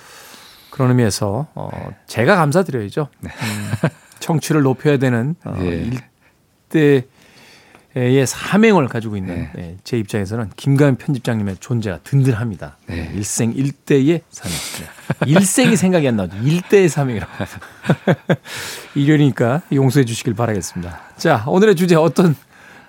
그런 0.74 0.90
의미에서 0.90 1.46
어, 1.54 1.70
제가 2.08 2.34
감사드려야죠. 2.34 3.06
음, 3.22 3.28
청취를 4.18 4.62
높여야 4.62 4.96
되는 4.96 5.36
어, 5.44 5.54
네. 5.56 5.88
일대의 6.74 8.26
사명을 8.26 8.88
가지고 8.88 9.16
있는 9.16 9.36
네. 9.36 9.50
네, 9.54 9.76
제 9.84 9.96
입장에서는 9.98 10.50
김가연 10.56 10.96
편집장님의 10.96 11.58
존재가 11.60 12.00
든든합니다. 12.02 12.76
네. 12.88 13.08
일생 13.14 13.52
일대의 13.52 14.22
사명. 14.30 14.56
네. 14.80 15.30
일생이 15.30 15.76
생각이 15.76 16.08
안 16.08 16.16
나죠. 16.16 16.36
일대의 16.38 16.88
사명이라고. 16.88 17.32
일요일이니까 18.96 19.62
용서해 19.72 20.04
주시길 20.04 20.34
바라겠습니다. 20.34 21.02
자, 21.16 21.44
오늘의 21.46 21.76
주제 21.76 21.94
어떤 21.94 22.34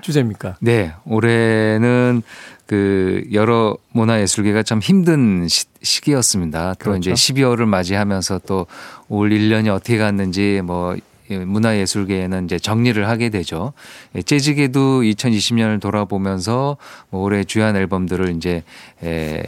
주제입니까? 0.02 0.58
네. 0.60 0.96
올해는 1.06 2.24
그 2.68 3.24
여러 3.32 3.78
문화예술계가 3.92 4.64
참 4.64 4.80
힘든 4.80 5.48
시, 5.48 5.66
시기였습니다. 5.82 6.74
또 6.80 6.92
그렇죠. 6.92 7.12
이제 7.12 7.14
12월을 7.14 7.66
맞이하면서 7.66 8.40
또 8.48 8.66
올 9.08 9.30
1년이 9.30 9.74
어떻게 9.74 9.98
갔는지 9.98 10.62
뭐 10.64 10.96
문화예술계에는 11.30 12.46
이제 12.46 12.60
정리를 12.60 13.08
하게 13.08 13.30
되죠. 13.30 13.74
예, 14.16 14.22
재즈계도 14.22 15.02
2020년을 15.02 15.82
돌아보면서 15.82 16.78
뭐 17.10 17.22
올해 17.22 17.44
주요한 17.44 17.76
앨범들을 17.76 18.36
이제 18.36 18.64
에, 19.04 19.44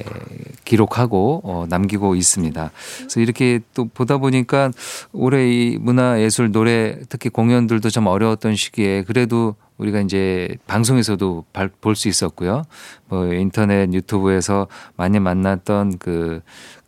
기록하고 0.65 1.41
어, 1.43 1.65
남기고 1.69 2.15
있습니다. 2.15 2.71
그래서 2.97 3.19
이렇게 3.19 3.59
또 3.73 3.85
보다 3.85 4.17
보니까 4.17 4.71
올해 5.13 5.47
이 5.49 5.77
문화예술 5.79 6.51
노래 6.51 6.97
특히 7.09 7.29
공연들도 7.29 7.89
좀 7.89 8.07
어려웠던 8.07 8.55
시기에 8.55 9.03
그래도 9.03 9.55
우리가 9.77 10.01
이제 10.01 10.57
방송에서도 10.65 11.45
볼 11.81 11.95
수 11.95 12.07
있었고요. 12.07 12.63
뭐 13.07 13.33
인터넷 13.33 13.93
유튜브에서 13.93 14.67
많이 14.95 15.19
만났던 15.19 15.97
그, 15.99 16.41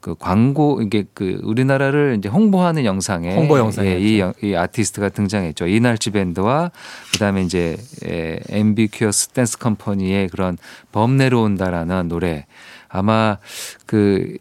그 0.09 0.15
광고 0.17 0.81
이게 0.81 1.03
그 1.13 1.39
우리나라를 1.43 2.15
이제 2.17 2.29
홍보하는 2.29 2.85
영상에 2.85 3.35
홍보 3.35 3.57
영상이었죠. 3.59 3.95
예, 3.95 4.01
이, 4.03 4.19
영- 4.19 4.33
이 4.41 4.55
아티스트가 4.55 5.09
등장했죠. 5.09 5.67
이날치 5.67 6.11
밴드와 6.11 6.71
그다음에 7.13 7.43
이제 7.43 7.77
에, 8.05 8.39
앰비규어스 8.49 9.29
댄스 9.29 9.57
컴퍼니의 9.59 10.29
그런 10.29 10.57
범 10.91 11.17
내려온다라는 11.17 12.07
노래. 12.07 12.45
아마 12.87 13.37
그 13.85 14.35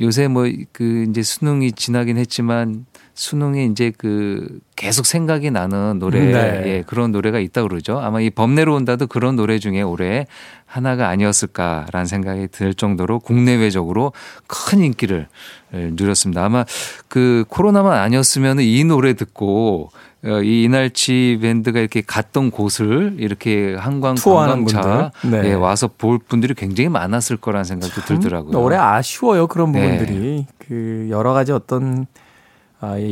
요새 0.00 0.26
뭐 0.28 0.44
그 0.72 1.06
이제 1.08 1.22
수능이 1.22 1.72
지나긴 1.72 2.16
했지만 2.18 2.86
수능이 3.14 3.66
이제 3.66 3.92
그 3.96 4.58
계속 4.74 5.06
생각이 5.06 5.50
나는 5.50 6.00
노래 6.00 6.20
네. 6.20 6.62
예, 6.66 6.84
그런 6.86 7.12
노래가 7.12 7.38
있다 7.38 7.62
그러죠. 7.62 8.00
아마 8.00 8.20
이 8.20 8.28
범 8.28 8.74
내려온다도 8.74 9.06
그런 9.06 9.36
노래 9.36 9.58
중에 9.60 9.82
올해 9.82 10.26
하나가 10.66 11.08
아니었을까라는 11.08 12.06
생각이 12.06 12.48
들 12.48 12.74
정도로 12.74 13.20
국내외적으로 13.20 14.12
큰 14.48 14.80
인기를 14.82 15.28
예, 15.74 15.90
누렸습니다. 15.92 16.44
아마 16.44 16.64
그 17.06 17.44
코로나만 17.48 17.96
아니었으면 17.98 18.58
이 18.60 18.82
노래 18.84 19.14
듣고 19.14 19.90
어, 20.24 20.42
이 20.42 20.64
이날치 20.64 21.38
밴드가 21.40 21.78
이렇게 21.78 22.00
갔던 22.00 22.50
곳을 22.50 23.14
이렇게 23.18 23.76
한강 23.76 24.16
관광차. 24.16 25.12
네. 25.30 25.50
예, 25.50 25.52
와서 25.52 25.88
볼 25.88 26.18
분들이 26.18 26.54
굉장히 26.54 26.88
많았을 26.88 27.36
거라는 27.36 27.64
생각도 27.64 28.00
들더라고요. 28.00 28.58
올해 28.60 28.76
아쉬워요 28.76 29.46
그런 29.46 29.70
네. 29.70 29.82
부분들이 29.82 30.46
그 30.58 31.06
여러 31.10 31.32
가지 31.32 31.52
어떤 31.52 32.06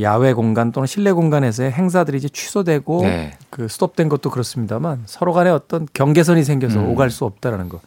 야외 0.02 0.32
공간 0.32 0.72
또는 0.72 0.86
실내 0.86 1.12
공간에서의 1.12 1.72
행사들이 1.72 2.18
이제 2.18 2.28
취소되고 2.28 3.02
네. 3.02 3.32
그 3.50 3.68
스톱된 3.68 4.08
것도 4.08 4.30
그렇습니다만 4.30 5.02
서로 5.06 5.32
간에 5.32 5.50
어떤 5.50 5.86
경계선이 5.92 6.44
생겨서 6.44 6.80
음. 6.80 6.88
오갈 6.90 7.10
수 7.10 7.24
없다라는 7.24 7.68
거. 7.68 7.80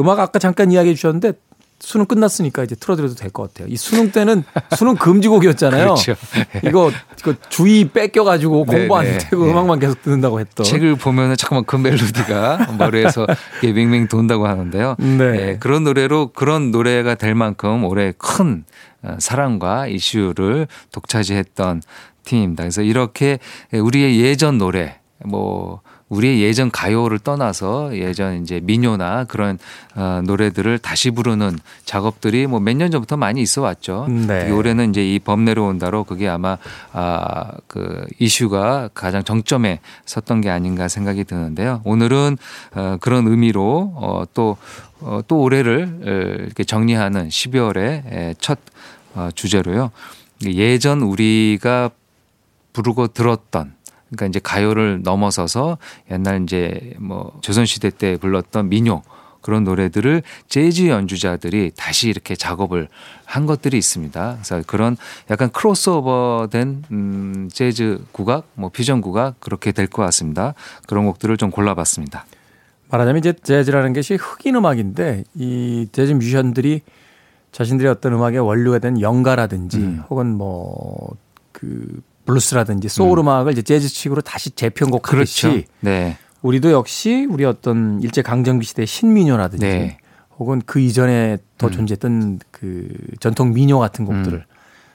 음악 0.00 0.20
아까 0.20 0.38
잠깐 0.38 0.70
이야기해 0.70 0.94
주셨는데 0.94 1.32
수능 1.78 2.06
끝났으니까 2.06 2.64
이제 2.64 2.74
틀어드려도 2.74 3.14
될 3.16 3.30
것 3.30 3.52
같아요. 3.52 3.68
이 3.70 3.76
수능 3.76 4.10
때는 4.10 4.44
수능 4.76 4.94
금지곡이었잖아요. 4.96 5.84
그렇죠. 5.84 6.14
이거 6.64 6.90
이거 7.20 7.34
주의 7.50 7.86
뺏겨가지고 7.86 8.64
네, 8.68 8.78
공부 8.78 8.96
안 8.96 9.04
네, 9.04 9.18
되고 9.18 9.44
네. 9.44 9.52
음악만 9.52 9.78
계속 9.78 10.00
듣는다고 10.02 10.40
했던. 10.40 10.64
책을 10.64 10.96
보면은 10.96 11.36
잠깐만 11.36 11.64
그 11.66 11.76
멜로디가 11.76 12.72
머리에서 12.78 13.26
이게 13.62 13.72
맹맹 13.74 14.08
돈다고 14.08 14.46
하는데요. 14.46 14.96
네. 14.98 15.24
예, 15.24 15.56
그런 15.60 15.84
노래로 15.84 16.30
그런 16.34 16.70
노래가 16.70 17.14
될 17.14 17.34
만큼 17.34 17.84
올해 17.84 18.14
큰 18.16 18.64
어, 18.64 18.85
사랑과 19.18 19.86
이슈를 19.86 20.66
독차지했던 20.92 21.82
팀입니다. 22.24 22.64
그래서 22.64 22.82
이렇게 22.82 23.38
우리의 23.72 24.20
예전 24.20 24.58
노래 24.58 25.00
뭐 25.24 25.80
우리의 26.08 26.40
예전 26.40 26.70
가요를 26.70 27.18
떠나서 27.18 27.96
예전 27.96 28.40
이제 28.42 28.60
민요나 28.62 29.24
그런 29.24 29.58
어, 29.96 30.20
노래들을 30.24 30.78
다시 30.78 31.10
부르는 31.10 31.58
작업들이 31.84 32.46
뭐 32.46 32.60
몇 32.60 32.76
년 32.76 32.90
전부터 32.92 33.16
많이 33.16 33.42
있어 33.42 33.62
왔죠. 33.62 34.06
네. 34.08 34.50
올해는 34.50 34.90
이제 34.90 35.02
이 35.04 35.18
범 35.18 35.44
내려온다로 35.44 36.04
그게 36.04 36.28
아마 36.28 36.58
아 36.92 37.52
그 37.66 38.06
이슈가 38.18 38.90
가장 38.94 39.24
정점에 39.24 39.80
섰던 40.04 40.40
게 40.42 40.50
아닌가 40.50 40.88
생각이 40.88 41.24
드는데요. 41.24 41.80
오늘은 41.84 42.38
어 42.74 42.96
그런 43.00 43.26
의미로 43.26 43.92
어또또 43.96 44.56
어, 45.00 45.20
또 45.26 45.40
올해를 45.40 46.00
에, 46.40 46.44
이렇게 46.44 46.64
정리하는 46.64 47.28
12월의 47.28 48.36
첫 48.38 48.58
어, 49.14 49.28
주제로요. 49.34 49.90
예전 50.44 51.00
우리가 51.02 51.90
부르고 52.72 53.08
들었던 53.08 53.74
그러니까 54.08 54.26
이제 54.26 54.40
가요를 54.42 55.02
넘어서서 55.02 55.78
옛날 56.10 56.42
이제 56.42 56.94
뭐 56.98 57.38
조선시대 57.42 57.90
때 57.90 58.16
불렀던 58.16 58.68
민요 58.68 59.02
그런 59.40 59.62
노래들을 59.64 60.22
재즈 60.48 60.88
연주자들이 60.88 61.70
다시 61.76 62.08
이렇게 62.08 62.34
작업을 62.34 62.88
한 63.24 63.46
것들이 63.46 63.78
있습니다. 63.78 64.32
그래서 64.34 64.62
그런 64.66 64.96
약간 65.30 65.50
크로스오버된 65.50 66.84
음 66.90 67.48
재즈 67.52 68.04
국악, 68.10 68.48
뭐 68.54 68.70
퓨전 68.70 69.00
국악 69.00 69.38
그렇게 69.38 69.70
될 69.70 69.86
것 69.86 70.02
같습니다. 70.02 70.54
그런 70.88 71.06
곡들을 71.06 71.36
좀 71.36 71.50
골라봤습니다. 71.50 72.26
말하자면 72.88 73.20
이제 73.20 73.32
재즈라는 73.32 73.92
것이 73.92 74.14
흑인 74.14 74.56
음악인데 74.56 75.24
이 75.34 75.86
재즈 75.92 76.12
뮤지션들이 76.12 76.82
자신들의 77.52 77.90
어떤 77.90 78.14
음악의 78.14 78.40
원료가 78.40 78.80
된 78.80 79.00
영가라든지 79.00 79.78
음. 79.78 80.02
혹은 80.10 80.34
뭐 80.36 81.16
그 81.56 82.02
블루스라든지 82.26 82.88
소울 82.88 83.18
음. 83.20 83.28
악을 83.28 83.52
이제 83.52 83.62
재즈 83.62 83.88
식으로 83.88 84.20
다시 84.20 84.50
재편곡하듯이 84.50 85.42
그렇죠. 85.42 85.62
네. 85.80 86.18
우리도 86.42 86.72
역시 86.72 87.26
우리 87.28 87.44
어떤 87.44 88.00
일제 88.02 88.22
강점기 88.22 88.66
시대 88.66 88.84
신민요라든지 88.84 89.66
네. 89.66 89.98
혹은 90.38 90.60
그 90.66 90.80
이전에 90.80 91.38
더 91.56 91.68
음. 91.68 91.72
존재했던 91.72 92.40
그 92.50 92.88
전통 93.20 93.54
민요 93.54 93.78
같은 93.78 94.04
곡들을 94.04 94.44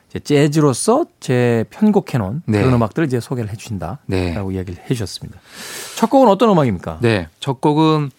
이제 0.10 0.20
재즈로서 0.20 1.06
재편곡해 1.20 2.18
놓은 2.18 2.44
네. 2.46 2.60
그런 2.60 2.74
음악들을 2.74 3.08
이제 3.08 3.20
소개를 3.20 3.50
해 3.50 3.56
주신다라고 3.56 4.02
네. 4.08 4.36
이야기를 4.36 4.84
해 4.84 4.88
주셨습니다. 4.88 5.40
첫 5.96 6.10
곡은 6.10 6.28
어떤 6.28 6.50
음악입니까? 6.50 7.00
네. 7.02 7.28
첫 7.40 7.60
곡은 7.62 8.12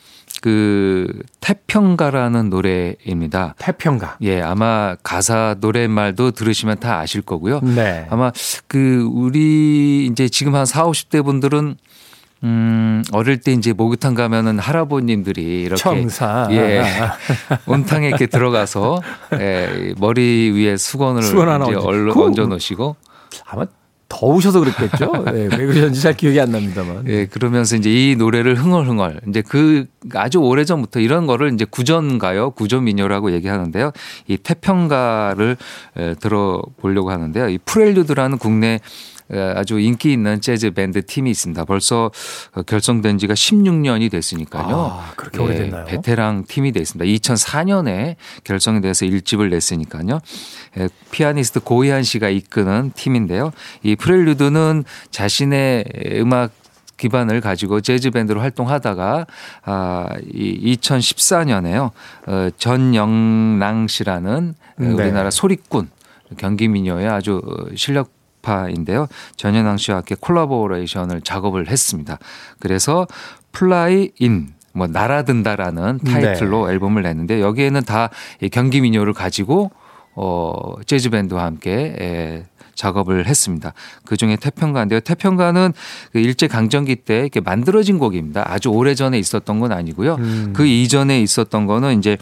그 0.42 1.06
태평가라는 1.40 2.50
노래입니다. 2.50 3.54
태평가. 3.58 4.16
예, 4.22 4.42
아마 4.42 4.96
가사 5.04 5.54
노랫말도 5.60 6.32
들으시면 6.32 6.80
다 6.80 6.98
아실 6.98 7.22
거고요. 7.22 7.60
네. 7.60 8.08
아마 8.10 8.32
그 8.66 9.08
우리 9.12 10.06
이제 10.06 10.28
지금 10.28 10.56
한 10.56 10.66
4, 10.66 10.84
50대 10.86 11.24
분들은 11.24 11.76
음, 12.42 13.04
어릴 13.12 13.38
때 13.38 13.52
이제 13.52 13.72
목욕탕 13.72 14.14
가면은 14.14 14.58
할아버님들이 14.58 15.62
이렇게 15.62 15.80
청사. 15.80 16.48
예. 16.50 16.82
온탕에 17.66 18.08
이렇게 18.08 18.26
들어가서 18.26 19.00
예, 19.38 19.94
머리 19.98 20.50
위에 20.50 20.76
수건을 20.76 21.22
수건 21.22 21.48
하나 21.50 21.66
얹어 21.66 22.46
놓으시고 22.46 22.96
아마 23.46 23.66
더우셔서 24.12 24.60
그랬겠죠. 24.60 25.24
네, 25.32 25.48
왜 25.56 25.66
그러셨는지 25.66 26.02
잘 26.02 26.14
기억이 26.14 26.38
안 26.38 26.50
납니다만. 26.50 27.08
예, 27.08 27.24
그러면서 27.24 27.76
이제 27.76 27.90
이 27.90 28.14
노래를 28.14 28.56
흥얼흥얼 28.56 29.20
이제 29.28 29.40
그 29.40 29.86
아주 30.14 30.38
오래 30.38 30.66
전부터 30.66 31.00
이런 31.00 31.26
거를 31.26 31.52
이제 31.54 31.64
구전가요, 31.64 32.50
구전민요라고 32.50 33.32
얘기하는데요. 33.32 33.92
이 34.28 34.36
태평가를 34.36 35.56
에, 35.96 36.14
들어보려고 36.16 37.10
하는데요. 37.10 37.48
이 37.48 37.58
프렐류드라는 37.64 38.36
국내 38.36 38.66
에, 38.66 38.80
아주 39.56 39.78
인기 39.78 40.12
있는 40.12 40.40
재즈 40.40 40.72
밴드 40.72 41.04
팀이 41.04 41.30
있습니다. 41.30 41.64
벌써 41.64 42.10
어, 42.54 42.62
결성된 42.62 43.18
지가 43.18 43.34
16년이 43.34 44.10
됐으니까요. 44.10 44.76
아, 44.76 45.12
그렇게 45.16 45.40
오래됐나요? 45.40 45.84
베테랑 45.86 46.44
팀이 46.48 46.72
됐습니다. 46.72 47.04
2004년에 47.04 48.16
결성이 48.44 48.80
돼서 48.80 49.04
일집을 49.04 49.50
냈으니까요. 49.50 50.20
에, 50.78 50.88
피아니스트 51.10 51.60
고희안 51.60 52.02
씨가 52.02 52.28
이끄는 52.28 52.92
팀인데요. 52.94 53.52
이 53.82 53.96
프렐류드는 53.96 54.84
자신의 55.10 55.84
음악 56.16 56.52
기반을 56.98 57.40
가지고 57.40 57.80
재즈 57.80 58.10
밴드로 58.10 58.40
활동하다가 58.40 59.26
아 59.64 60.06
이 60.32 60.76
2014년에요. 60.78 61.90
어 62.26 62.48
전영랑 62.58 63.88
씨라는 63.88 64.54
네. 64.76 64.86
우리나라 64.86 65.30
소리꾼 65.30 65.88
경기 66.36 66.68
민요의 66.68 67.08
아주 67.08 67.40
실력 67.74 68.10
파인데요. 68.42 69.06
전영랑 69.36 69.76
씨와 69.76 69.98
함께 69.98 70.16
collaboration을 70.18 71.22
작업을 71.22 71.68
했습니다. 71.68 72.18
그래서 72.58 73.06
Fly 73.52 74.10
In 74.18 74.52
뭐 74.72 74.86
날아든다라는 74.86 76.00
타이틀로 76.06 76.70
앨범을 76.70 77.02
냈는데 77.02 77.40
여기에는 77.40 77.82
다 77.82 78.26
이 78.26 78.48
경기 78.50 78.80
민요를 78.80 79.12
가지고 79.12 79.70
어 80.14 80.74
재즈 80.86 81.10
밴드와 81.10 81.44
함께 81.44 81.94
에, 81.98 82.44
작업을 82.74 83.26
했습니다. 83.26 83.72
그 84.04 84.16
중에 84.16 84.36
태평가인데요. 84.36 85.00
태평가는 85.00 85.72
그 86.12 86.18
일제 86.18 86.46
강점기 86.48 86.96
때 86.96 87.20
이렇게 87.20 87.40
만들어진 87.40 87.98
곡입니다. 87.98 88.44
아주 88.50 88.70
오래 88.70 88.94
전에 88.94 89.18
있었던 89.18 89.60
건 89.60 89.72
아니고요. 89.72 90.14
음. 90.16 90.52
그 90.54 90.66
이전에 90.66 91.20
있었던 91.20 91.66
거는 91.66 91.98
이제 91.98 92.16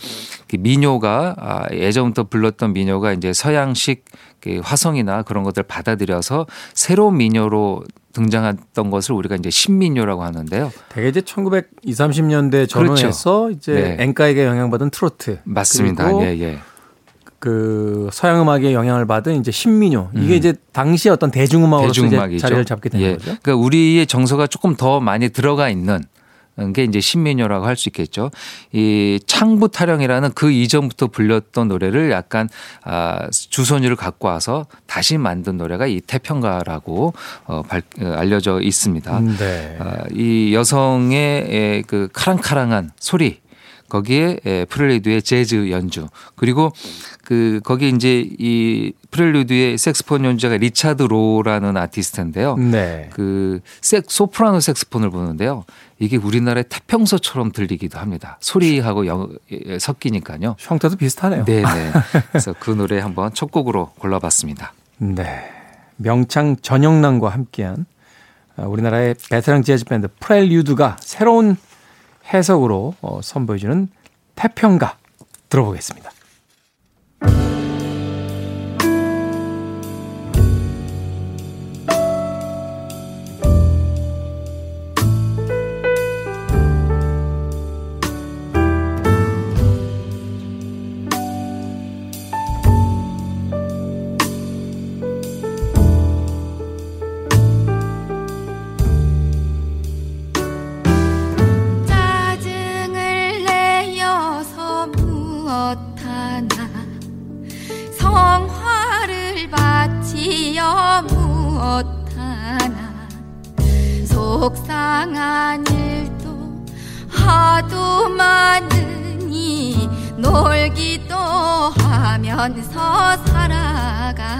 그 0.48 0.56
민요가 0.56 1.34
아, 1.38 1.66
예전부터 1.72 2.24
불렀던 2.24 2.72
민요가 2.72 3.12
이제 3.12 3.32
서양식 3.32 4.04
그 4.04 4.29
화성이나 4.62 5.22
그런 5.22 5.44
것들 5.44 5.60
을 5.60 5.64
받아들여서 5.66 6.46
새로운 6.74 7.18
민요로 7.18 7.84
등장했던 8.12 8.90
것을 8.90 9.14
우리가 9.14 9.36
이제 9.36 9.50
신민요라고 9.50 10.22
하는데요. 10.22 10.72
되게 10.88 11.08
이제 11.08 11.20
1920, 11.20 11.66
30년대 11.84 12.68
전후에서 12.68 13.50
이제 13.50 13.72
네. 13.72 13.96
엔카에게 14.00 14.44
영향받은 14.44 14.90
트로트 14.90 15.40
맞습니다. 15.44 16.12
예, 16.22 16.38
예. 16.40 16.58
그 17.38 18.10
서양 18.12 18.42
음악의 18.42 18.74
영향을 18.74 19.06
받은 19.06 19.40
이제 19.40 19.50
신민요 19.50 20.10
이게 20.14 20.34
음. 20.34 20.36
이제 20.36 20.54
당시 20.72 21.08
어떤 21.08 21.30
대중음악으로서 21.30 22.02
대중음악이죠. 22.02 22.40
자리를 22.40 22.64
잡게 22.66 22.90
된 22.90 23.00
예. 23.00 23.12
거죠. 23.12 23.24
그러니까 23.24 23.54
우리의 23.56 24.06
정서가 24.06 24.46
조금 24.46 24.76
더 24.76 25.00
많이 25.00 25.30
들어가 25.30 25.70
있는 25.70 26.00
게 26.72 26.84
이제 26.84 27.00
신민요라고 27.00 27.66
할 27.66 27.76
수 27.76 27.88
있겠죠. 27.88 28.30
이 28.72 29.18
창부 29.26 29.68
타령이라는 29.70 30.32
그 30.34 30.50
이전부터 30.52 31.06
불렸던 31.08 31.68
노래를 31.68 32.10
약간 32.10 32.48
아 32.84 33.28
주선율을 33.30 33.96
갖고 33.96 34.28
와서 34.28 34.66
다시 34.86 35.16
만든 35.18 35.56
노래가 35.56 35.86
이 35.86 36.00
태평가라고 36.00 37.14
어, 37.46 37.62
발, 37.62 37.82
어, 38.00 38.12
알려져 38.18 38.60
있습니다. 38.60 39.20
네. 39.38 39.76
아, 39.80 40.04
이 40.12 40.54
여성의 40.54 41.46
에, 41.48 41.82
그 41.86 42.08
카랑카랑한 42.12 42.90
소리 43.00 43.39
거기에 43.90 44.40
에, 44.46 44.64
프렐류드의 44.64 45.20
재즈 45.22 45.70
연주 45.70 46.08
그리고 46.36 46.72
그 47.22 47.60
거기 47.62 47.90
이제 47.90 48.26
이 48.38 48.92
프렐류드의 49.10 49.76
색소폰 49.76 50.24
연주자가 50.24 50.56
리차드 50.56 51.02
로라는 51.02 51.76
아티스트인데요. 51.76 52.56
네. 52.56 53.10
그 53.12 53.60
색, 53.82 54.10
소프라노 54.10 54.60
색소폰을 54.60 55.10
부는데요. 55.10 55.64
이게 55.98 56.16
우리나라의 56.16 56.64
태평소처럼 56.68 57.52
들리기도 57.52 57.98
합니다. 57.98 58.38
소리하고 58.40 59.06
영, 59.06 59.28
예, 59.52 59.78
섞이니까요. 59.78 60.56
형태도 60.58 60.96
비슷하네요. 60.96 61.44
네 61.44 61.62
네. 61.62 61.92
그래서 62.32 62.54
그 62.58 62.70
노래 62.70 62.98
한번 62.98 63.34
첫 63.34 63.50
곡으로 63.50 63.90
골라봤습니다. 63.98 64.72
네. 64.98 65.44
명창 65.96 66.56
전영란과 66.62 67.28
함께한 67.28 67.84
아, 68.56 68.62
우리나라의 68.64 69.14
베테랑 69.30 69.62
재즈 69.62 69.84
밴드 69.84 70.08
프렐류드가 70.18 70.96
새로운 71.00 71.56
해석으로 72.32 72.94
어, 73.00 73.20
선보여주는 73.22 73.88
태평가 74.34 74.96
들어보겠습니다. 75.48 76.10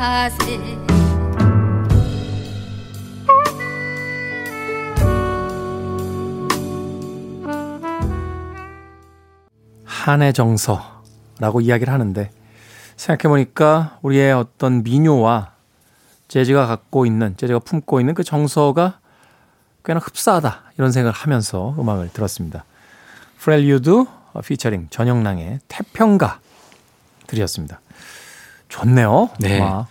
살아가세 0.01 0.79
한의 9.85 10.33
정서라고 10.33 11.61
이야기를 11.61 11.93
하는데 11.93 12.31
생각해보니까 12.97 13.99
우리의 14.01 14.33
어떤 14.33 14.83
민요와 14.83 15.53
재즈가 16.29 16.67
갖고 16.67 17.05
있는 17.05 17.37
재즈가 17.37 17.59
품고 17.59 18.01
있는 18.01 18.15
그 18.15 18.25
정서가 18.25 19.01
꽤나 19.85 20.01
흡사하다 20.01 20.63
이런 20.79 20.93
생각을 20.93 21.13
하면서 21.13 21.75
음악을 21.79 22.11
들었습니다. 22.15 22.65
프렐류드 23.39 24.07
피처링 24.47 24.87
전영랑의 24.89 25.61
태평가 25.69 26.41
들이었습니다. 27.27 27.81
좋네요. 28.71 29.29
네. 29.39 29.61
어, 29.61 29.87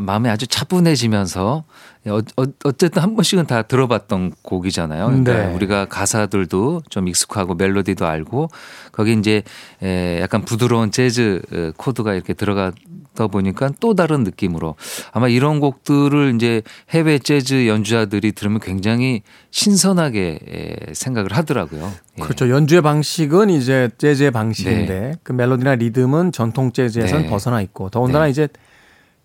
마음이 0.00 0.30
아주 0.30 0.46
차분해지면서 0.46 1.64
어, 2.06 2.18
어, 2.36 2.44
어쨌든 2.64 3.02
한 3.02 3.14
번씩은 3.16 3.46
다 3.46 3.62
들어봤던 3.62 4.32
곡이잖아요. 4.42 5.06
그러니까 5.06 5.32
네. 5.32 5.54
우리가 5.54 5.86
가사들도 5.86 6.82
좀 6.88 7.08
익숙하고 7.08 7.54
멜로디도 7.54 8.06
알고 8.06 8.48
거기 8.92 9.12
이제 9.12 9.42
에, 9.82 10.20
약간 10.22 10.42
부드러운 10.42 10.90
재즈 10.90 11.42
어, 11.52 11.72
코드가 11.76 12.14
이렇게 12.14 12.32
들어가 12.32 12.72
다 13.16 13.26
보니까 13.26 13.70
또 13.80 13.94
다른 13.94 14.22
느낌으로 14.22 14.76
아마 15.10 15.26
이런 15.28 15.58
곡들을 15.58 16.34
이제 16.36 16.62
해외 16.90 17.18
재즈 17.18 17.66
연주자들이 17.66 18.30
들으면 18.32 18.60
굉장히 18.60 19.22
신선하게 19.50 20.38
에, 20.48 20.92
생각을 20.92 21.32
하더라고요. 21.32 21.90
예. 22.18 22.22
그렇죠. 22.22 22.48
연주의 22.50 22.80
방식은 22.82 23.50
이제 23.50 23.90
재즈의 23.98 24.30
방식인데 24.30 25.14
그 25.24 25.32
멜로디나 25.32 25.74
리듬은 25.74 26.30
전통 26.30 26.70
재즈에서는 26.72 27.24
네. 27.24 27.28
벗어나 27.30 27.60
있고 27.62 27.90
더군다나 27.90 28.26
네. 28.26 28.30
이제 28.30 28.48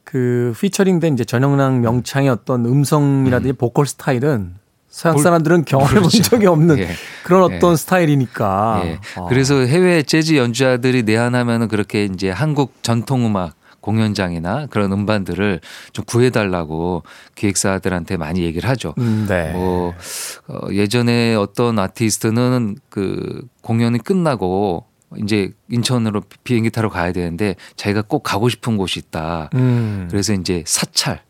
그 0.03 0.53
피처링된 0.59 1.13
이제 1.13 1.23
전영랑 1.23 1.81
명창의 1.81 2.29
어떤 2.29 2.65
음성이라든지 2.65 3.53
보컬 3.53 3.85
스타일은 3.85 4.55
서양 4.89 5.15
볼- 5.15 5.23
사람들은 5.23 5.63
경험해 5.65 5.93
본 5.93 6.01
모르죠. 6.03 6.23
적이 6.23 6.47
없는 6.47 6.79
예. 6.79 6.89
그런 7.23 7.43
어떤 7.43 7.73
예. 7.73 7.75
스타일이니까. 7.77 8.81
예. 8.85 8.99
아. 9.15 9.25
그래서 9.29 9.55
해외 9.59 10.01
재즈 10.03 10.35
연주자들이 10.35 11.03
내한하면은 11.03 11.67
그렇게 11.69 12.05
이제 12.05 12.29
한국 12.29 12.73
전통 12.81 13.25
음악 13.25 13.53
공연장이나 13.81 14.67
그런 14.67 14.91
음반들을 14.93 15.59
좀 15.91 16.05
구해달라고 16.05 17.03
기획사들한테 17.35 18.17
많이 18.17 18.41
얘기를 18.43 18.69
하죠. 18.69 18.93
음, 18.99 19.25
네. 19.27 19.51
뭐 19.51 19.93
어, 20.47 20.67
예전에 20.71 21.35
어떤 21.35 21.77
아티스트는 21.79 22.77
그 22.89 23.45
공연이 23.61 23.97
끝나고 23.99 24.85
이제 25.17 25.51
인천으로 25.69 26.21
비행기 26.43 26.69
타러 26.69 26.89
가야 26.89 27.11
되는데 27.11 27.55
자기가 27.75 28.03
꼭 28.03 28.23
가고 28.23 28.47
싶은 28.47 28.77
곳이 28.77 28.99
있다. 28.99 29.49
음, 29.55 30.07
그래서 30.09 30.33
이제 30.33 30.63
사찰 30.65 31.21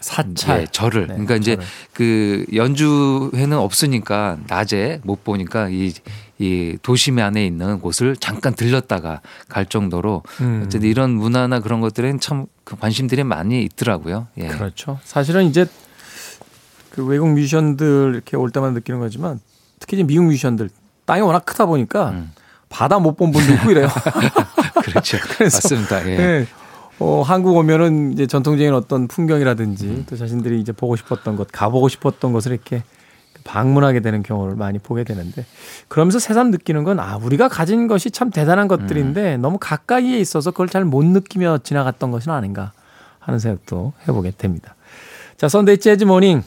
사찰. 0.00 0.62
예, 0.62 0.66
절을. 0.70 1.02
네, 1.02 1.14
그러니까 1.14 1.36
이제 1.36 1.56
절을. 1.56 1.66
그 1.92 2.44
연주회는 2.54 3.56
없으니까 3.56 4.38
낮에 4.46 5.00
못 5.04 5.24
보니까 5.24 5.68
이, 5.70 5.92
이 6.38 6.76
도심 6.82 7.18
안에 7.18 7.44
있는 7.46 7.80
곳을 7.80 8.16
잠깐 8.16 8.54
들렸다가 8.54 9.20
갈 9.48 9.66
정도로 9.66 10.22
음. 10.40 10.62
어쨌든 10.66 10.88
이런 10.88 11.10
문화나 11.10 11.60
그런 11.60 11.80
것들은 11.80 12.20
참그 12.20 12.76
관심들이 12.78 13.24
많이 13.24 13.62
있더라고요. 13.64 14.28
예. 14.38 14.48
그렇죠. 14.48 14.98
사실은 15.04 15.44
이제 15.46 15.66
그 16.90 17.04
외국 17.04 17.28
뮤지션들 17.32 18.12
이렇게 18.14 18.36
올 18.36 18.50
때마다 18.50 18.72
느끼는 18.72 19.00
거지만 19.00 19.40
특히 19.80 19.96
이제 19.96 20.04
미국 20.04 20.24
뮤지션들 20.26 20.70
땅이 21.04 21.20
워낙 21.22 21.44
크다 21.44 21.66
보니까 21.66 22.10
음. 22.10 22.32
바다 22.68 22.98
못 22.98 23.16
본 23.16 23.32
분도 23.32 23.52
있고 23.54 23.70
이래요. 23.70 23.88
그렇죠. 24.82 25.18
맞습니다. 25.40 26.06
예. 26.08 26.18
예. 26.18 26.46
어, 26.98 27.22
한국 27.22 27.56
오면은 27.56 28.12
이제 28.12 28.26
전통적인 28.26 28.72
어떤 28.72 29.06
풍경이라든지 29.08 29.86
음. 29.86 30.06
또 30.08 30.16
자신들이 30.16 30.60
이제 30.60 30.72
보고 30.72 30.96
싶었던 30.96 31.36
것, 31.36 31.48
가보고 31.52 31.88
싶었던 31.88 32.32
것을 32.32 32.52
이렇게 32.52 32.82
방문하게 33.44 34.00
되는 34.00 34.22
경우를 34.22 34.56
많이 34.56 34.78
보게 34.78 35.04
되는데 35.04 35.44
그러면서 35.88 36.18
새삼 36.18 36.50
느끼는 36.50 36.84
건 36.84 36.98
아, 36.98 37.16
우리가 37.16 37.48
가진 37.48 37.86
것이 37.86 38.10
참 38.10 38.30
대단한 38.30 38.66
것들인데 38.66 39.36
음. 39.36 39.40
너무 39.40 39.58
가까이에 39.60 40.18
있어서 40.18 40.50
그걸 40.50 40.68
잘 40.68 40.84
못 40.84 41.04
느끼며 41.04 41.58
지나갔던 41.58 42.10
것은 42.10 42.32
아닌가 42.32 42.72
하는 43.20 43.38
생각도 43.38 43.92
해보게 44.08 44.32
됩니다. 44.36 44.74
자, 45.36 45.48
Sunday 45.48 45.78
재즈 45.78 46.04
Morning. 46.04 46.42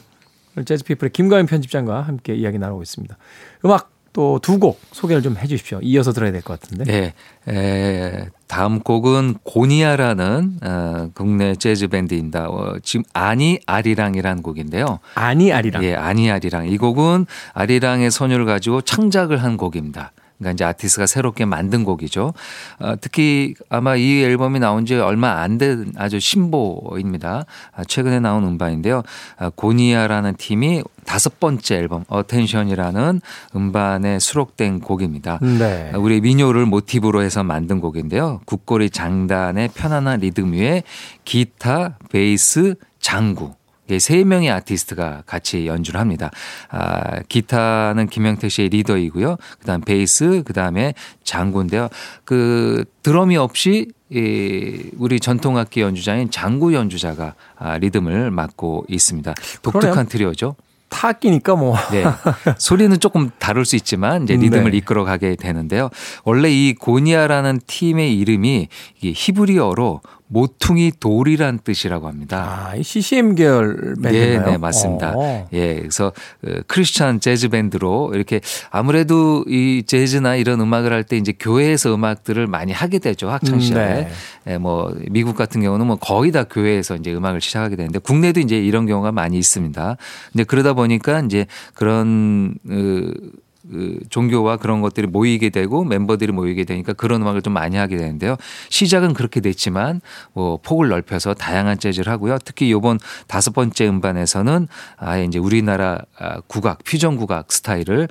오늘 0.56 0.64
재즈 0.64 0.84
피플의 0.84 1.10
김광현 1.12 1.46
편집장과 1.46 2.02
함께 2.02 2.34
이야기 2.34 2.58
나누고 2.58 2.82
있습니다. 2.82 3.16
음악 3.64 3.89
또 4.12 4.38
두 4.42 4.58
곡 4.58 4.80
소개를 4.92 5.22
좀 5.22 5.36
해 5.36 5.46
주십시오. 5.46 5.78
이어서 5.82 6.12
들어야 6.12 6.32
될 6.32 6.42
것 6.42 6.58
같은데. 6.60 6.84
네. 6.84 7.14
에, 7.48 8.26
다음 8.48 8.80
곡은 8.80 9.36
고니아라는 9.44 10.58
어, 10.62 11.08
국내 11.14 11.54
재즈 11.54 11.88
밴드입니다. 11.88 12.48
어, 12.48 12.76
지금 12.82 13.04
아니 13.12 13.60
아리랑이라는 13.66 14.42
곡인데요. 14.42 14.98
아니 15.14 15.52
아리랑. 15.52 15.84
예, 15.84 15.94
아니 15.94 16.30
아리랑. 16.30 16.68
이 16.68 16.76
곡은 16.76 17.26
아리랑의 17.54 18.10
선율을 18.10 18.46
가지고 18.46 18.80
창작을 18.80 19.42
한 19.42 19.56
곡입니다. 19.56 20.12
그러니까 20.40 20.52
이제 20.52 20.64
아티스트가 20.64 21.06
새롭게 21.06 21.44
만든 21.44 21.84
곡이죠. 21.84 22.32
어, 22.80 22.94
특히 23.00 23.54
아마 23.68 23.94
이 23.94 24.22
앨범이 24.24 24.58
나온 24.58 24.84
지 24.84 24.96
얼마 24.96 25.40
안 25.42 25.60
된 25.60 25.92
아주 25.96 26.18
신보입니다. 26.18 27.44
아, 27.76 27.84
최근에 27.84 28.18
나온 28.20 28.44
음반인데요. 28.44 29.02
아, 29.36 29.50
고니아라는 29.54 30.36
팀이 30.36 30.82
다섯 31.04 31.38
번째 31.38 31.76
앨범 31.76 32.04
Attention이라는 32.08 33.20
음반에 33.54 34.18
수록된 34.18 34.80
곡입니다. 34.80 35.38
네. 35.42 35.92
우리 35.96 36.20
민요를 36.22 36.64
모티브로 36.66 37.22
해서 37.22 37.44
만든 37.44 37.80
곡인데요. 37.80 38.40
굿거리 38.46 38.88
장단의 38.90 39.68
편안한 39.74 40.20
리듬 40.20 40.52
위에 40.54 40.82
기타, 41.24 41.98
베이스, 42.10 42.74
장구. 43.00 43.52
이 43.96 44.05
세 44.05 44.24
명의 44.24 44.50
아티스트가 44.50 45.22
같이 45.26 45.66
연주를 45.66 46.00
합니다. 46.00 46.30
아, 46.70 47.20
기타는 47.28 48.08
김영태 48.08 48.48
씨의 48.48 48.68
리더이고요. 48.70 49.36
그다음 49.60 49.80
베이스, 49.80 50.42
그다음에 50.44 50.94
장구인데요. 51.24 51.88
그 52.24 52.84
드럼이 53.02 53.36
없이 53.36 53.88
이 54.10 54.90
우리 54.98 55.20
전통악기 55.20 55.80
연주자인 55.80 56.30
장구 56.30 56.74
연주자가 56.74 57.34
아, 57.56 57.78
리듬을 57.78 58.30
맡고 58.30 58.86
있습니다. 58.88 59.34
독특한 59.62 59.90
그러네요. 59.90 60.08
트리오죠. 60.08 60.56
타악기니까 60.90 61.54
뭐. 61.54 61.76
네. 61.92 62.04
소리는 62.58 62.98
조금 62.98 63.30
다를 63.38 63.64
수 63.64 63.76
있지만 63.76 64.24
이제 64.24 64.34
리듬을 64.36 64.72
네. 64.72 64.78
이끌어 64.78 65.04
가게 65.04 65.36
되는데요. 65.36 65.88
원래 66.24 66.50
이 66.50 66.74
고니아라는 66.74 67.60
팀의 67.66 68.18
이름이 68.18 68.68
히브리어로 68.96 70.00
모퉁이 70.32 70.92
돌이란 71.00 71.58
뜻이라고 71.64 72.06
합니다. 72.06 72.68
아, 72.70 72.76
이 72.76 72.84
CCM 72.84 73.34
계열 73.34 73.94
네, 73.98 74.10
밴드인가요? 74.12 74.50
네, 74.52 74.58
맞습니다. 74.58 75.12
어. 75.16 75.48
예, 75.52 75.74
그래서 75.80 76.12
어, 76.46 76.50
크리스찬 76.68 77.18
재즈 77.18 77.48
밴드로 77.48 78.12
이렇게 78.14 78.40
아무래도 78.70 79.44
이 79.48 79.82
재즈나 79.84 80.36
이런 80.36 80.60
음악을 80.60 80.92
할 80.92 81.00
때 81.02 81.16
이제 81.16 81.32
교회에서 81.38 81.92
음악들을 81.94 82.46
많이 82.46 82.72
하게 82.72 83.00
되죠 83.00 83.28
학창 83.30 83.54
음, 83.56 83.60
시절에. 83.60 83.86
네. 84.44 84.52
예, 84.52 84.58
뭐 84.58 84.94
미국 85.10 85.34
같은 85.34 85.60
경우는 85.62 85.86
뭐 85.86 85.96
거의 85.96 86.30
다 86.30 86.44
교회에서 86.44 86.94
이제 86.96 87.12
음악을 87.12 87.40
시작하게 87.40 87.74
되는데 87.74 87.98
국내도 87.98 88.38
이제 88.38 88.56
이런 88.56 88.86
경우가 88.86 89.10
많이 89.10 89.36
있습니다. 89.38 89.96
근데 90.32 90.44
그러다 90.44 90.74
보니까 90.74 91.20
이제 91.20 91.46
그런 91.74 92.54
그 92.68 93.12
그 93.68 93.98
종교와 94.08 94.56
그런 94.56 94.80
것들이 94.80 95.06
모이게 95.06 95.50
되고 95.50 95.84
멤버들이 95.84 96.32
모이게 96.32 96.64
되니까 96.64 96.92
그런 96.92 97.22
음악을 97.22 97.42
좀 97.42 97.52
많이 97.52 97.76
하게 97.76 97.96
되는데요. 97.96 98.36
시작은 98.68 99.14
그렇게 99.14 99.40
됐지만 99.40 100.00
뭐 100.32 100.58
폭을 100.62 100.88
넓혀서 100.88 101.34
다양한 101.34 101.78
재즈를 101.78 102.10
하고요. 102.12 102.38
특히 102.44 102.70
요번 102.70 102.98
다섯 103.26 103.52
번째 103.52 103.88
음반에서는 103.88 104.68
아예 104.96 105.24
이제 105.24 105.38
우리나라 105.38 105.98
아, 106.18 106.40
국악 106.46 106.84
퓨전 106.84 107.16
국악 107.16 107.52
스타일을 107.52 108.08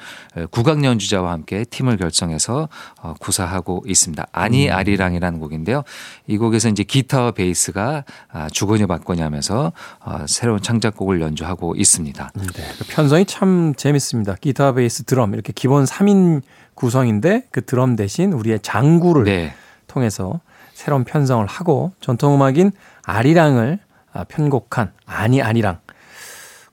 국악 0.52 0.84
연주자와 0.84 1.32
함께 1.32 1.64
팀을 1.64 1.98
결성해서 1.98 2.70
어, 3.02 3.14
구사하고 3.20 3.84
있습니다. 3.88 4.28
아니 4.32 4.70
아리랑이라는 4.70 5.40
곡인데요. 5.40 5.84
이 6.28 6.38
곡에서 6.38 6.70
이제 6.70 6.84
기타와 6.84 7.32
베이스가 7.32 8.04
아, 8.32 8.48
주거니 8.50 8.86
받거니 8.86 9.22
하면서 9.22 9.72
어, 10.02 10.26
새로운 10.28 10.62
창작곡을 10.62 11.22
연주하고 11.22 11.76
있습니다. 11.76 12.32
네, 12.36 12.64
그 12.78 12.86
편성이 12.88 13.26
참 13.26 13.74
재밌습니다. 13.76 14.36
기타, 14.36 14.74
베이스, 14.74 15.04
드럼 15.04 15.34
이렇게 15.40 15.54
기본 15.56 15.86
3인 15.86 16.42
구성인데 16.76 17.46
그 17.50 17.64
드럼 17.66 17.96
대신 17.96 18.34
우리의 18.34 18.60
장구를 18.62 19.24
네. 19.24 19.54
통해서 19.88 20.42
새로운 20.74 21.06
편성을 21.06 21.46
하고 21.46 21.94
전통음악인 22.02 22.72
아리랑을 23.04 23.80
아, 24.12 24.24
편곡한 24.26 24.92
아니 25.06 25.42
아리랑 25.42 25.80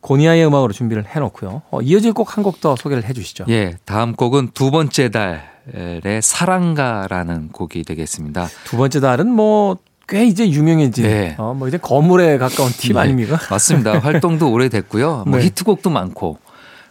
고니아의 0.00 0.46
음악으로 0.46 0.72
준비를 0.72 1.06
해놓고요. 1.06 1.62
어, 1.70 1.80
이어질 1.80 2.12
곡 2.12 2.36
한 2.36 2.44
곡 2.44 2.60
더 2.60 2.76
소개를 2.76 3.04
해주시죠. 3.04 3.46
예, 3.48 3.74
다음 3.84 4.14
곡은 4.14 4.50
두 4.54 4.70
번째 4.70 5.10
달의 5.10 6.22
사랑가라는 6.22 7.48
곡이 7.48 7.82
되겠습니다. 7.84 8.48
두 8.64 8.76
번째 8.76 9.00
달은 9.00 9.28
뭐 9.30 9.76
꽤 10.08 10.24
이제 10.24 10.48
유명해진 10.48 11.04
네. 11.04 11.34
어, 11.38 11.52
뭐 11.52 11.66
이제 11.66 11.78
거물에 11.78 12.38
가까운 12.38 12.70
팀 12.70 12.94
네, 12.94 13.00
아닙니까? 13.00 13.38
맞습니다. 13.50 13.98
활동도 13.98 14.52
오래됐고요. 14.52 15.24
뭐 15.26 15.38
네. 15.38 15.46
히트곡도 15.46 15.90
많고. 15.90 16.38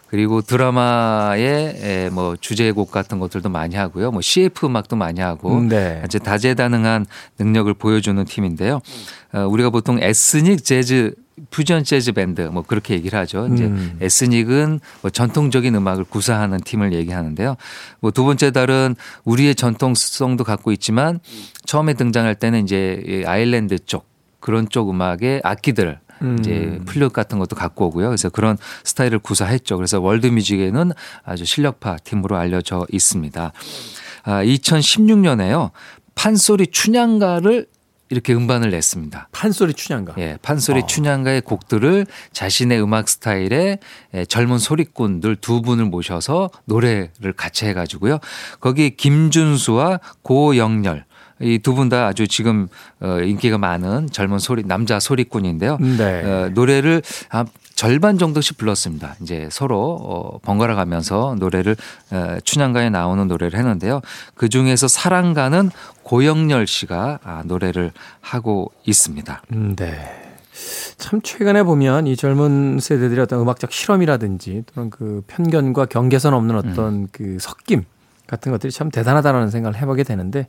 그리고 0.08 0.40
드라마의 0.40 1.76
에, 1.82 2.10
뭐 2.10 2.36
주제곡 2.36 2.90
같은 2.90 3.18
것들도 3.18 3.48
많이 3.48 3.74
하고요. 3.76 4.10
뭐 4.12 4.20
CF 4.20 4.66
음악도 4.66 4.96
많이 4.96 5.20
하고 5.20 5.60
네. 5.60 6.02
이제 6.04 6.18
다재다능한 6.18 7.06
능력을 7.38 7.72
보여주는 7.74 8.24
팀인데요. 8.24 8.80
어, 9.32 9.40
우리가 9.46 9.70
보통 9.70 9.98
ethnic 10.00 10.64
재즈 10.64 11.14
퓨전 11.50 11.84
재즈 11.84 12.12
밴드 12.12 12.40
뭐 12.42 12.62
그렇게 12.62 12.94
얘기를 12.94 13.18
하죠. 13.18 13.48
이제 13.52 13.64
음. 13.64 13.98
에스닉은 14.00 14.80
뭐 15.02 15.10
전통적인 15.10 15.74
음악을 15.74 16.04
구사하는 16.04 16.58
팀을 16.60 16.94
얘기하는데요. 16.94 17.56
뭐 18.00 18.10
두 18.10 18.24
번째 18.24 18.52
달은 18.52 18.96
우리의 19.24 19.54
전통성도 19.54 20.44
갖고 20.44 20.72
있지만 20.72 21.20
처음에 21.66 21.92
등장할 21.94 22.36
때는 22.36 22.62
이제 22.64 23.02
이 23.06 23.24
아일랜드 23.26 23.78
쪽 23.84 24.06
그런 24.40 24.68
쪽 24.68 24.88
음악의 24.88 25.40
악기들 25.42 25.98
이제 26.38 26.80
플룻 26.86 27.12
같은 27.12 27.38
것도 27.38 27.56
갖고 27.56 27.86
오고요. 27.86 28.08
그래서 28.08 28.28
그런 28.28 28.56
스타일을 28.84 29.18
구사했죠. 29.18 29.76
그래서 29.76 30.00
월드 30.00 30.26
뮤직에는 30.26 30.92
아주 31.24 31.44
실력파 31.44 31.96
팀으로 32.04 32.36
알려져 32.36 32.86
있습니다. 32.90 33.52
아, 34.24 34.44
2016년에요. 34.44 35.70
판소리 36.14 36.66
춘향가를 36.68 37.66
이렇게 38.08 38.34
음반을 38.34 38.70
냈습니다. 38.70 39.28
판소리 39.32 39.74
춘향가. 39.74 40.14
예, 40.18 40.38
판소리 40.40 40.86
춘향가의 40.86 41.40
곡들을 41.40 42.06
자신의 42.32 42.80
음악 42.80 43.08
스타일의 43.08 43.78
예, 44.14 44.24
젊은 44.26 44.58
소리꾼들 44.58 45.36
두 45.36 45.60
분을 45.60 45.86
모셔서 45.86 46.50
노래를 46.66 47.32
같이 47.36 47.66
해가지고요. 47.66 48.18
거기 48.60 48.96
김준수와 48.96 50.00
고영렬 50.22 51.04
이 51.40 51.58
두 51.58 51.74
분 51.74 51.88
다 51.88 52.06
아주 52.06 52.26
지금 52.26 52.68
어, 53.00 53.18
인기가 53.20 53.58
많은 53.58 54.08
젊은 54.10 54.38
소리 54.38 54.62
남자 54.64 54.98
소리꾼인데요. 55.00 55.78
네. 55.78 56.24
어, 56.24 56.50
노래를 56.54 57.02
아, 57.30 57.44
절반 57.74 58.16
정도씩 58.16 58.56
불렀습니다. 58.56 59.16
이제 59.20 59.48
서로 59.50 59.98
어, 60.00 60.38
번갈아 60.38 60.74
가면서 60.74 61.36
노래를 61.38 61.76
어, 62.10 62.38
춘향가에 62.42 62.88
나오는 62.88 63.28
노래를 63.28 63.58
했는데요. 63.58 64.00
그 64.34 64.48
중에서 64.48 64.88
사랑가는 64.88 65.70
고영렬 66.04 66.66
씨가 66.66 67.18
아, 67.22 67.42
노래를 67.44 67.92
하고 68.22 68.72
있습니다. 68.86 69.42
음, 69.52 69.76
네. 69.76 70.22
참 70.96 71.20
최근에 71.20 71.64
보면 71.64 72.06
이 72.06 72.16
젊은 72.16 72.78
세대들의 72.80 73.22
어떤 73.24 73.40
음악적 73.40 73.70
실험이라든지 73.72 74.64
또는 74.74 74.88
그 74.88 75.22
편견과 75.26 75.84
경계선 75.86 76.32
없는 76.32 76.56
어떤 76.56 77.08
그 77.12 77.36
섞임 77.40 77.84
같은 78.26 78.52
것들이 78.52 78.72
참 78.72 78.90
대단하다라는 78.90 79.50
생각을 79.50 79.78
해보게 79.78 80.02
되는데 80.02 80.40
이 80.40 80.46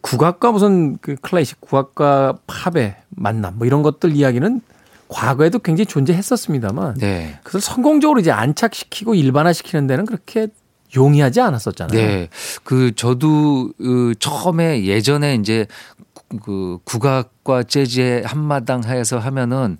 국악과 0.00 0.52
무슨 0.52 0.96
그 0.98 1.16
클래식 1.16 1.60
국악과 1.60 2.38
팝의 2.46 2.96
만남 3.10 3.58
뭐 3.58 3.66
이런 3.66 3.82
것들 3.82 4.12
이야기는 4.16 4.60
과거에도 5.08 5.58
굉장히 5.58 5.86
존재했었습니다만 5.86 6.94
네. 6.94 7.38
그것을 7.42 7.60
성공적으로 7.60 8.20
이제 8.20 8.30
안착시키고 8.30 9.14
일반화시키는 9.14 9.86
데는 9.86 10.06
그렇게 10.06 10.48
용이하지 10.96 11.40
않았었잖아요. 11.40 11.98
네. 11.98 12.28
그 12.64 12.94
저도 12.94 13.72
그 13.78 14.14
처음에 14.18 14.84
예전에 14.84 15.34
이제 15.34 15.66
구- 16.14 16.38
그 16.38 16.78
국악과 16.84 17.62
재즈의 17.64 18.22
한마당 18.24 18.84
해서 18.84 19.18
하면은 19.18 19.78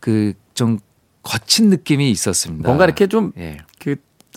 그 0.00 0.32
좀 0.54 0.80
거친 1.22 1.70
느낌이 1.70 2.10
있었습니다. 2.10 2.66
뭔가 2.68 2.84
이렇게 2.84 3.06
좀 3.06 3.30
예. 3.38 3.58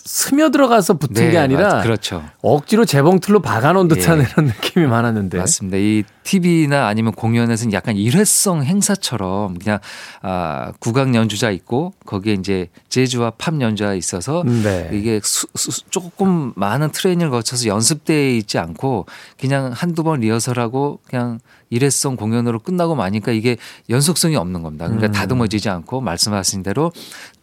그 0.02 0.08
스며들어가서 0.08 0.94
붙은 0.94 1.14
네, 1.26 1.30
게 1.30 1.38
아니라 1.38 1.74
맞- 1.76 1.82
그렇죠. 1.82 2.24
억지로 2.42 2.84
재봉틀로 2.84 3.40
박아놓은 3.40 3.88
듯한 3.88 4.18
예. 4.20 4.24
이런 4.24 4.46
느낌이 4.46 4.86
많았는데. 4.86 5.38
맞습니다. 5.38 5.76
이 5.78 6.02
TV나 6.24 6.86
아니면 6.88 7.12
공연에서는 7.12 7.72
약간 7.72 7.96
일회성 7.96 8.64
행사처럼 8.64 9.58
그냥 9.58 9.78
아 10.22 10.72
국악 10.80 11.14
연주자 11.14 11.50
있고 11.50 11.92
거기에 12.06 12.34
이제 12.34 12.68
재즈와 12.88 13.32
팝 13.38 13.60
연주자 13.60 13.94
있어서 13.94 14.42
네. 14.44 14.90
이게 14.92 15.20
수, 15.22 15.46
수- 15.54 15.82
조금 15.90 16.52
많은 16.56 16.90
트레이닝을 16.90 17.30
거쳐서 17.30 17.66
연습대에 17.66 18.36
있지 18.36 18.58
않고 18.58 19.06
그냥 19.40 19.72
한두 19.74 20.02
번 20.02 20.20
리허설하고 20.20 21.00
그냥 21.08 21.38
일회성 21.72 22.16
공연으로 22.16 22.58
끝나고 22.60 22.94
마니까 22.94 23.32
이게 23.32 23.56
연속성이 23.90 24.36
없는 24.36 24.62
겁니다. 24.62 24.86
그러니까 24.86 25.08
음. 25.08 25.12
다듬어지지 25.12 25.68
않고 25.68 26.00
말씀하신 26.00 26.62
대로 26.62 26.92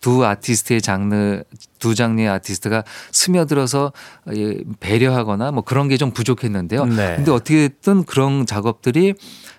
두 0.02 0.26
아티스트의 0.26 0.82
장르 0.82 1.44
두 1.78 1.96
장르의 1.96 2.30
아티스트가 2.30 2.84
스며들어서 3.12 3.92
예, 4.36 4.58
배려하거나 4.80 5.52
뭐 5.52 5.64
그런 5.64 5.88
게 5.88 6.00
좀 6.00 6.12
부족했는데요. 6.12 6.86
네. 6.86 7.16
근데 7.18 7.30
어떻게든 7.32 8.06
그런 8.06 8.46
작업들이 8.46 9.14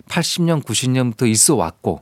80년, 0.08 0.64
90년부터 0.64 1.28
있어 1.28 1.54
왔고 1.54 2.00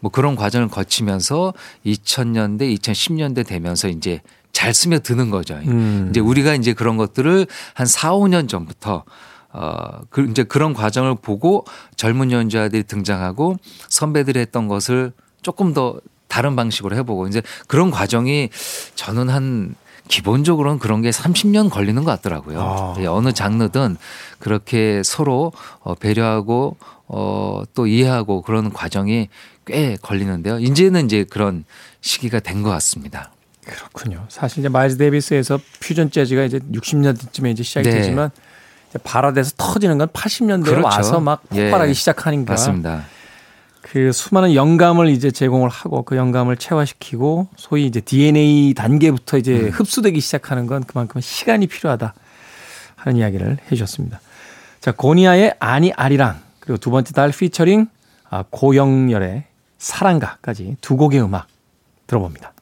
뭐 0.00 0.10
그런 0.10 0.36
과정을 0.36 0.68
거치면서 0.68 1.54
2000년대, 1.86 2.78
2010년대 2.78 3.46
되면서 3.46 3.88
이제 3.88 4.20
잘 4.52 4.74
스며드는 4.74 5.30
거죠. 5.30 5.54
음. 5.54 6.08
이제 6.10 6.20
우리가 6.20 6.54
이제 6.54 6.72
그런 6.74 6.96
것들을 6.96 7.46
한 7.74 7.86
4, 7.86 8.12
5년 8.12 8.48
전부터 8.48 9.04
어, 9.52 10.00
그 10.10 10.26
이제 10.30 10.42
그런 10.44 10.74
과정을 10.74 11.16
보고 11.16 11.64
젊은 11.96 12.30
연주자들이 12.32 12.82
등장하고 12.84 13.56
선배들이 13.88 14.38
했던 14.40 14.68
것을 14.68 15.12
조금 15.42 15.72
더 15.72 15.98
다른 16.26 16.56
방식으로 16.56 16.96
해보고 16.96 17.26
이제 17.28 17.42
그런 17.66 17.90
과정이 17.90 18.50
저는 18.94 19.28
한 19.30 19.74
기본적으로는 20.08 20.78
그런 20.78 21.02
게 21.02 21.10
30년 21.10 21.70
걸리는 21.70 22.02
것 22.04 22.10
같더라고요. 22.12 22.60
아. 22.60 22.94
예, 22.98 23.06
어느 23.06 23.32
장르든 23.32 23.96
그렇게 24.38 25.02
서로 25.04 25.52
어, 25.80 25.94
배려하고 25.94 26.76
어, 27.06 27.62
또 27.74 27.86
이해하고 27.86 28.42
그런 28.42 28.72
과정이 28.72 29.28
꽤 29.66 29.96
걸리는데요. 30.00 30.58
이제는 30.60 31.06
이제 31.06 31.24
그런 31.28 31.64
시기가 32.00 32.40
된 32.40 32.62
것 32.62 32.70
같습니다. 32.70 33.32
그렇군요. 33.66 34.24
사실 34.30 34.60
이제 34.60 34.68
마일즈 34.70 34.96
데이비스에서 34.96 35.58
퓨전 35.80 36.10
재즈가 36.10 36.44
이제 36.44 36.58
60년대쯤에 36.58 37.52
이제 37.52 37.62
시작이 37.62 37.88
네. 37.88 37.96
되지만 37.96 38.30
발화돼서 39.02 39.52
터지는 39.56 39.98
건 39.98 40.08
80년대에 40.08 40.64
그렇죠. 40.64 40.86
와서 40.86 41.20
막 41.20 41.42
폭발하기 41.48 41.90
예. 41.90 41.94
시작하니까 41.94 42.52
맞습니다. 42.52 43.04
그 43.82 44.12
수많은 44.12 44.54
영감을 44.54 45.08
이제 45.08 45.30
제공을 45.30 45.68
하고 45.70 46.02
그 46.02 46.16
영감을 46.16 46.56
체화시키고 46.56 47.48
소위 47.56 47.86
이제 47.86 48.00
DNA 48.00 48.74
단계부터 48.74 49.38
이제 49.38 49.54
음. 49.54 49.70
흡수되기 49.70 50.20
시작하는 50.20 50.66
건 50.66 50.84
그만큼 50.84 51.20
시간이 51.20 51.66
필요하다 51.66 52.14
하는 52.96 53.18
이야기를 53.18 53.58
해 53.64 53.68
주셨습니다. 53.70 54.20
자 54.80 54.92
고니아의 54.92 55.54
아니 55.58 55.92
아리랑 55.92 56.40
그리고 56.60 56.78
두 56.78 56.90
번째 56.90 57.12
달 57.12 57.30
피처링 57.30 57.86
아, 58.30 58.44
고영열의 58.50 59.44
사랑가까지 59.78 60.76
두 60.80 60.96
곡의 60.96 61.22
음악 61.22 61.46
들어봅니다. 62.06 62.52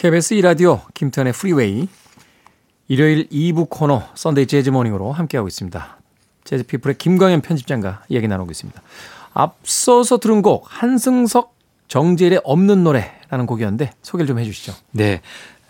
KBS 0.00 0.36
2라디오 0.36 0.80
김태훈의 0.94 1.34
Freeway 1.34 1.86
일요일 2.88 3.28
2부 3.28 3.68
코너 3.68 4.02
Sunday 4.14 4.46
Jazz 4.46 4.70
Morning으로 4.70 5.12
함께하고 5.12 5.46
있습니다. 5.46 5.98
재즈 6.44 6.62
피플의 6.64 6.96
김광현 6.96 7.42
편집장과 7.42 8.04
이야기 8.08 8.26
나누고 8.26 8.50
있습니다. 8.50 8.80
앞서서 9.34 10.16
들은 10.16 10.40
곡 10.40 10.64
한승석 10.66 11.54
정재일의 11.88 12.40
없는 12.44 12.82
노래라는 12.82 13.44
곡이었는데 13.44 13.90
소개를 14.00 14.26
좀 14.26 14.38
해주시죠. 14.38 14.72
네. 14.92 15.20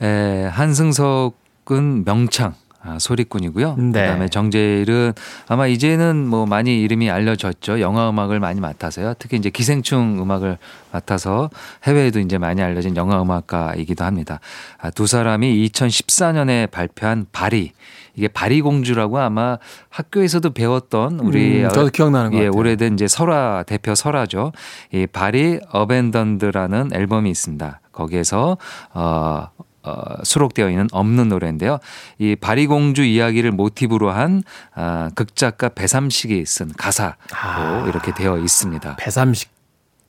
에, 0.00 0.44
한승석은 0.44 2.04
명창. 2.04 2.54
아, 2.82 2.98
소리꾼이고요. 2.98 3.76
네. 3.76 4.02
그다음에 4.02 4.28
정재일은 4.28 5.12
아마 5.48 5.66
이제는 5.66 6.26
뭐 6.26 6.46
많이 6.46 6.80
이름이 6.82 7.10
알려졌죠. 7.10 7.80
영화 7.80 8.08
음악을 8.08 8.40
많이 8.40 8.60
맡아서요. 8.60 9.14
특히 9.18 9.36
이제 9.36 9.50
기생충 9.50 10.18
음악을 10.20 10.56
맡아서 10.90 11.50
해외에도 11.84 12.20
이제 12.20 12.38
많이 12.38 12.62
알려진 12.62 12.96
영화 12.96 13.20
음악가이기도 13.20 14.04
합니다. 14.04 14.40
아, 14.78 14.90
두 14.90 15.06
사람이 15.06 15.68
2014년에 15.68 16.70
발표한 16.70 17.26
바리 17.32 17.72
이게 18.14 18.28
바리 18.28 18.60
공주라고 18.60 19.18
아마 19.18 19.58
학교에서도 19.88 20.50
배웠던 20.50 21.20
우리 21.20 21.64
음, 21.64 21.68
저도 21.68 21.90
기억나는 21.90 22.32
것 22.32 22.38
예. 22.38 22.48
오래된 22.48 22.94
이제 22.94 23.06
설화 23.06 23.62
대표 23.66 23.94
설화죠. 23.94 24.52
이 24.92 25.06
바리 25.06 25.60
어벤던드라는 25.70 26.90
앨범이 26.92 27.30
있습니다. 27.30 27.80
거기에서 27.92 28.56
어 28.94 29.48
어, 29.82 30.22
수록되어 30.22 30.68
있는 30.70 30.88
없는 30.92 31.28
노래인데요. 31.28 31.78
이 32.18 32.36
바리공주 32.36 33.02
이야기를 33.02 33.52
모티브로 33.52 34.10
한 34.10 34.42
아, 34.74 35.10
극작가 35.14 35.70
배삼식이 35.70 36.44
쓴 36.46 36.72
가사로 36.76 37.14
아. 37.32 37.84
이렇게 37.88 38.12
되어 38.12 38.38
있습니다. 38.38 38.96
배삼식 38.96 39.50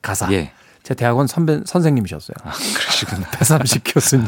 가사. 0.02 0.30
예. 0.32 0.52
제 0.82 0.94
대학원 0.94 1.28
선배 1.28 1.60
선생님이셨어요. 1.64 2.34
아, 2.42 2.50
그러시구나. 2.50 3.30
배삼식 3.38 3.82
교수님. 3.86 4.26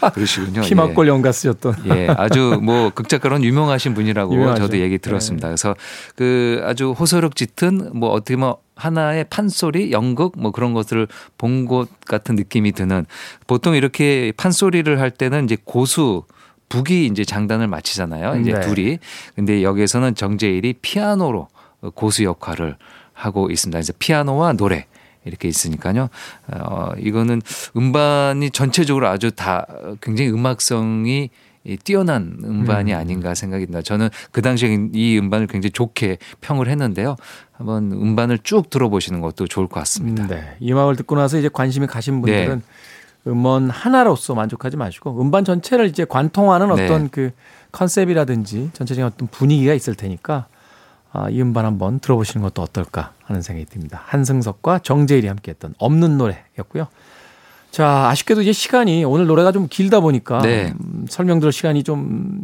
아, 0.00 0.10
그러시군요. 0.10 0.62
피막골 0.62 1.06
연가 1.08 1.30
쓰셨던. 1.30 1.74
예, 1.94 2.08
아주 2.16 2.58
뭐 2.62 2.88
극작가로는 2.90 3.44
유명하신 3.44 3.92
분이라고 3.92 4.32
유명하죠. 4.32 4.62
저도 4.62 4.78
얘기 4.78 4.96
들었습니다. 4.96 5.48
그래서 5.48 5.74
그 6.16 6.62
아주 6.64 6.92
호소력 6.92 7.36
짙은 7.36 7.90
뭐 7.92 8.10
어떻게 8.10 8.36
보면 8.36 8.54
하나의 8.78 9.24
판소리, 9.28 9.90
연극 9.92 10.32
뭐 10.38 10.50
그런 10.52 10.72
것들을 10.72 11.08
본 11.36 11.66
것 11.66 11.88
같은 12.06 12.34
느낌이 12.36 12.72
드는 12.72 13.04
보통 13.46 13.74
이렇게 13.74 14.32
판소리를 14.36 15.00
할 15.00 15.10
때는 15.10 15.44
이제 15.44 15.56
고수 15.64 16.22
북이 16.68 17.06
이제 17.06 17.24
장단을 17.24 17.66
마치잖아요. 17.66 18.40
이제 18.40 18.52
네. 18.52 18.60
둘이. 18.60 18.98
근데 19.34 19.62
여기에서는 19.62 20.14
정재일이 20.14 20.74
피아노로 20.80 21.48
고수 21.94 22.24
역할을 22.24 22.76
하고 23.12 23.50
있습니다. 23.50 23.76
그래서 23.76 23.92
피아노와 23.98 24.52
노래 24.54 24.86
이렇게 25.24 25.48
있으니까요. 25.48 26.08
어, 26.52 26.90
이거는 26.98 27.42
음반이 27.76 28.50
전체적으로 28.50 29.08
아주 29.08 29.30
다 29.30 29.66
굉장히 30.00 30.30
음악성이 30.30 31.30
이 31.64 31.76
뛰어난 31.76 32.38
음반이 32.42 32.94
아닌가 32.94 33.34
생각이 33.34 33.66
듭니다. 33.66 33.82
저는 33.82 34.08
그 34.32 34.42
당시에 34.42 34.88
이 34.92 35.18
음반을 35.18 35.46
굉장히 35.46 35.70
좋게 35.72 36.18
평을 36.40 36.68
했는데요. 36.68 37.16
한번 37.52 37.92
음반을 37.92 38.38
쭉 38.42 38.70
들어보시는 38.70 39.20
것도 39.20 39.46
좋을 39.46 39.66
것 39.66 39.80
같습니다. 39.80 40.26
네. 40.26 40.56
이 40.60 40.72
음악을 40.72 40.96
듣고 40.96 41.16
나서 41.16 41.38
이제 41.38 41.48
관심이 41.52 41.86
가신 41.86 42.20
분들은 42.22 42.62
음원 43.26 43.68
하나로서 43.68 44.34
만족하지 44.34 44.76
마시고 44.76 45.20
음반 45.20 45.44
전체를 45.44 45.86
이제 45.86 46.04
관통하는 46.04 46.74
네. 46.74 46.84
어떤 46.84 47.10
그 47.10 47.32
컨셉이라든지 47.72 48.70
전체적인 48.72 49.04
어떤 49.04 49.28
분위기가 49.28 49.74
있을 49.74 49.94
테니까 49.94 50.46
아, 51.12 51.28
이 51.30 51.40
음반 51.40 51.64
한번 51.64 52.00
들어보시는 52.00 52.42
것도 52.42 52.62
어떨까 52.62 53.12
하는 53.24 53.42
생각이 53.42 53.66
듭니다. 53.66 54.02
한승석과 54.06 54.80
정재일이 54.80 55.26
함께했던 55.26 55.74
없는 55.78 56.18
노래였고요. 56.18 56.86
자, 57.70 58.08
아쉽게도 58.10 58.42
이제 58.42 58.52
시간이 58.52 59.04
오늘 59.04 59.26
노래가 59.26 59.52
좀 59.52 59.66
길다 59.68 60.00
보니까 60.00 60.40
네. 60.40 60.72
음, 60.80 61.06
설명 61.08 61.38
들을 61.38 61.52
시간이 61.52 61.82
좀 61.84 62.40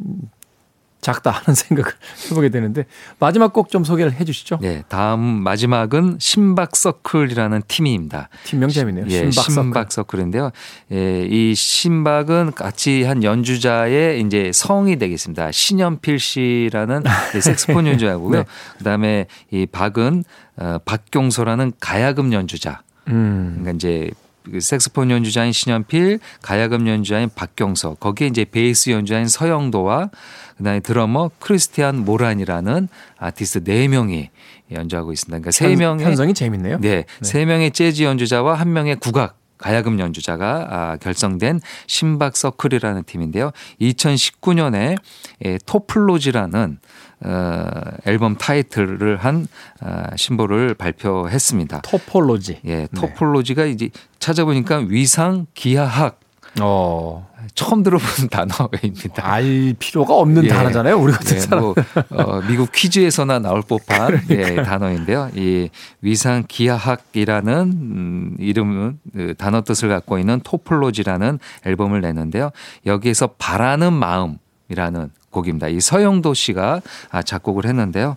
작다 1.01 1.31
하는 1.31 1.53
생각을 1.55 1.93
해보게 2.31 2.49
되는데 2.49 2.87
마지막 3.19 3.53
곡 3.53 3.69
좀 3.69 3.85
소개를 3.85 4.13
해주시죠. 4.13 4.59
네, 4.63 4.85
다음 4.89 5.21
마지막은 5.21 6.17
신박 6.21 6.75
서클이라는 6.77 7.63
팀입니다. 7.69 8.29
팀명 8.45 8.71
재밌네요. 8.71 9.05
예, 9.09 9.31
신박 9.31 9.33
서클. 9.33 9.53
신박 9.53 9.93
서클 9.93 10.21
인데요. 10.21 10.51
예, 10.93 11.27
이 11.29 11.55
신박은 11.55 12.53
같이 12.55 13.03
한 13.03 13.23
연주자의 13.23 14.21
이제 14.23 14.51
성이 14.55 14.97
되겠습니다. 14.97 15.53
신연필 15.53 16.19
씨라는 16.19 17.03
이 17.37 17.41
색스폰 17.41 17.87
연주자고요. 17.87 18.39
네. 18.39 18.45
그다음에 18.79 19.27
이 19.51 19.67
박은 19.67 20.25
어, 20.57 20.79
박경소라는 20.85 21.73
가야금 21.81 22.33
연주자. 22.33 22.83
음. 23.09 23.57
그러니까 23.61 23.73
이제 23.77 24.11
그 24.51 24.61
색스폰 24.61 25.11
연주자인 25.11 25.53
신연필, 25.53 26.21
가야금 26.43 26.87
연주자인 26.87 27.31
박경서, 27.35 27.95
거기에 27.95 28.27
이제 28.29 28.45
베이스 28.45 28.91
연주자인 28.91 29.27
서영도와 29.27 30.11
그다음에 30.59 30.81
드러머 30.81 31.31
크리스티안 31.39 32.05
모란이라는 32.05 32.89
아티스트 33.19 33.65
네 33.65 33.89
명이 33.89 34.31
연주하고 34.71 35.13
있습니다. 35.13 35.31
그러니까 35.39 35.51
세 35.51 35.69
편- 35.69 35.79
명의 35.79 36.05
편성이 36.05 36.35
재밌네요. 36.35 36.79
네, 36.81 37.05
세 37.23 37.45
명의 37.45 37.71
재즈 37.71 38.03
연주자와 38.03 38.55
한 38.55 38.73
명의 38.73 38.97
국악 38.97 39.39
가야금 39.57 39.99
연주자가 39.99 40.67
아, 40.69 40.97
결성된 40.99 41.61
신박 41.87 42.37
서클이라는 42.37 43.05
팀인데요. 43.05 43.51
2019년에 43.81 44.97
예, 45.45 45.59
토플로지라는 45.65 46.79
어, 47.25 47.67
앨범 48.05 48.37
타이틀을 48.37 49.17
한 49.17 49.47
아, 49.81 50.15
신보를 50.17 50.75
발표했습니다. 50.75 51.81
토폴로지. 51.83 52.61
예, 52.67 52.87
토폴로지가 52.95 53.65
이제 53.65 53.91
찾아보니까 54.19 54.85
위상 54.89 55.47
기하학 55.55 56.21
어. 56.61 57.29
처음 57.55 57.83
들어보는 57.83 58.29
단어입니다. 58.31 59.27
알 59.27 59.75
필요가 59.79 60.15
없는 60.15 60.45
예. 60.45 60.49
단어잖아요. 60.49 60.99
우리 60.99 61.13
같은 61.13 61.37
예, 61.37 61.41
사람. 61.41 61.65
뭐, 61.65 61.75
어, 62.11 62.41
미국 62.49 62.73
퀴즈에서나 62.73 63.39
나올 63.39 63.63
법한 63.63 64.23
예, 64.31 64.63
단어인데요. 64.63 65.31
이 65.35 65.69
위상 66.01 66.45
기하학이라는 66.47 67.55
음, 67.73 68.37
이름은 68.39 68.99
그 69.13 69.35
단어 69.37 69.63
뜻을 69.63 69.89
갖고 69.89 70.19
있는 70.19 70.41
토폴로지라는 70.43 71.39
앨범을 71.67 72.01
냈는데요. 72.01 72.51
여기에서 72.87 73.29
바라는 73.39 73.93
마음이라는 73.93 75.11
곡입니다. 75.35 75.69
이 75.69 75.81
서영도 75.81 76.33
씨가 76.33 76.81
아, 77.11 77.23
작곡을 77.23 77.67
했는데요. 77.67 78.17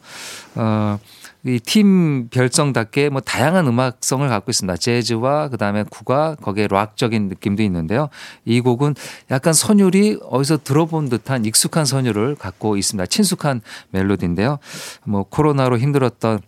어, 0.55 0.99
이팀 1.45 2.30
별성답게 2.30 3.09
뭐 3.09 3.22
다양한 3.22 3.68
음악성을 3.68 4.28
갖고 4.28 4.51
있습니다. 4.51 4.78
재즈와 4.78 5.49
그다음에 5.49 5.84
국악 5.89 6.41
거기에 6.41 6.68
락적인 6.68 7.30
느낌도 7.30 7.63
있는데요. 7.63 8.09
이 8.45 8.59
곡은 8.59 8.95
약간 9.32 9.53
선율이 9.53 10.20
어디서 10.30 10.59
들어본 10.63 11.09
듯한 11.09 11.45
익숙한 11.45 11.86
선율을 11.86 12.36
갖고 12.36 12.76
있습니다. 12.76 13.05
친숙한 13.05 13.61
멜로디인데요. 13.91 14.59
뭐 15.05 15.24
코로나로 15.24 15.78
힘들었던 15.78 16.39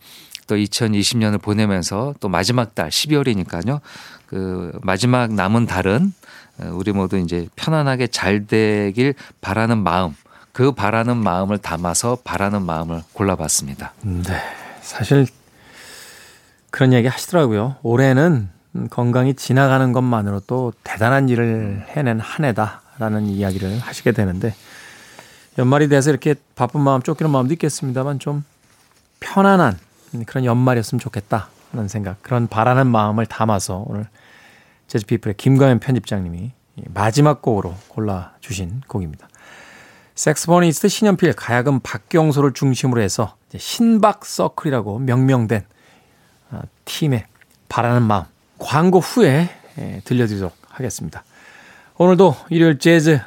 또 0.47 0.55
2020년을 0.55 1.41
보내면서 1.41 2.15
또 2.19 2.27
마지막 2.27 2.73
달 2.73 2.89
12월이니까요. 2.89 3.79
그 4.25 4.77
마지막 4.81 5.31
남은 5.31 5.65
달은 5.67 6.13
어, 6.59 6.71
우리 6.73 6.91
모두 6.91 7.17
이제 7.17 7.47
편안하게 7.55 8.07
잘 8.07 8.47
되길 8.47 9.13
바라는 9.41 9.77
마음 9.77 10.13
그 10.51 10.71
바라는 10.71 11.17
마음을 11.17 11.57
담아서 11.57 12.17
바라는 12.23 12.61
마음을 12.63 13.03
골라봤습니다. 13.13 13.93
네. 14.01 14.41
사실 14.81 15.27
그런 16.71 16.93
얘기 16.93 17.07
하시더라고요. 17.07 17.77
올해는 17.83 18.49
건강이 18.89 19.35
지나가는 19.35 19.91
것만으로도 19.91 20.73
대단한 20.83 21.29
일을 21.29 21.85
해낸 21.89 22.19
한 22.19 22.45
해다라는 22.45 23.27
이야기를 23.27 23.79
하시게 23.79 24.11
되는데 24.11 24.53
연말이 25.57 25.89
돼서 25.89 26.09
이렇게 26.09 26.35
바쁜 26.55 26.81
마음 26.81 27.01
쫓기는 27.01 27.29
마음도 27.31 27.53
있겠습니다만 27.53 28.19
좀 28.19 28.43
편안한 29.19 29.77
그런 30.25 30.45
연말이었으면 30.45 30.99
좋겠다 30.99 31.49
하는 31.71 31.87
생각 31.87 32.21
그런 32.21 32.47
바라는 32.47 32.87
마음을 32.87 33.25
담아서 33.25 33.83
오늘 33.87 34.07
재즈피플의 34.87 35.35
김가연 35.37 35.79
편집장님이 35.79 36.51
이 36.77 36.83
마지막 36.93 37.41
곡으로 37.41 37.75
골라주신 37.89 38.81
곡입니다. 38.87 39.28
색스포니스트 40.19 40.89
신연필, 40.89 41.31
가야금 41.31 41.79
박경소를 41.79 42.51
중심으로 42.53 43.01
해서 43.01 43.37
이제 43.47 43.57
신박 43.57 44.25
서클이라고 44.25 44.99
명명된 44.99 45.63
아, 46.51 46.61
팀의 46.83 47.25
바라는 47.69 48.01
마음 48.01 48.25
광고 48.57 48.99
후에 48.99 49.49
예, 49.77 50.01
들려드리도록 50.03 50.53
하겠습니다. 50.67 51.23
오늘도 51.97 52.35
일요일 52.49 52.79
재즈 52.79 53.21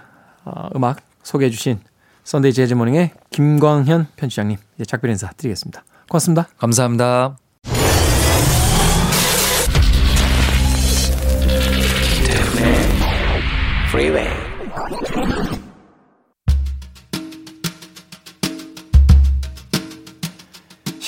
어, 0.44 0.68
음악 0.76 1.00
소개해 1.22 1.50
주신 1.50 1.80
Sunday 2.24 2.52
Jazz 2.52 2.74
Morning의 2.74 3.12
김광현 3.30 4.08
편집장님 4.16 4.58
이제 4.74 4.84
작별 4.84 5.10
인사 5.10 5.30
드리겠습니다. 5.30 5.84
고맙습니다. 6.10 6.48
감사합니다. 6.58 7.41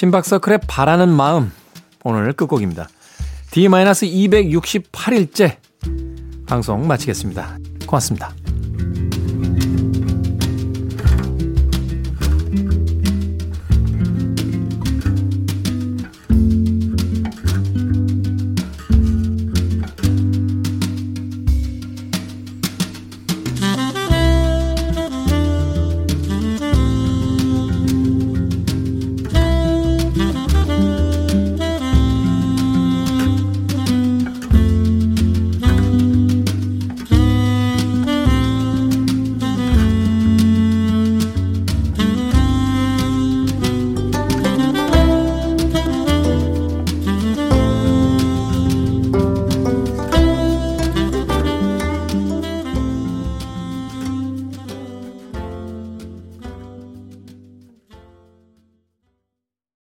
신박서클의 0.04 0.60
바라는 0.66 1.08
마음 1.08 1.50
오늘 2.02 2.34
끝곡입니다. 2.34 2.88
D-268일째 3.52 5.56
방송 6.46 6.86
마치겠습니다. 6.86 7.56
고맙습니다. 7.86 8.34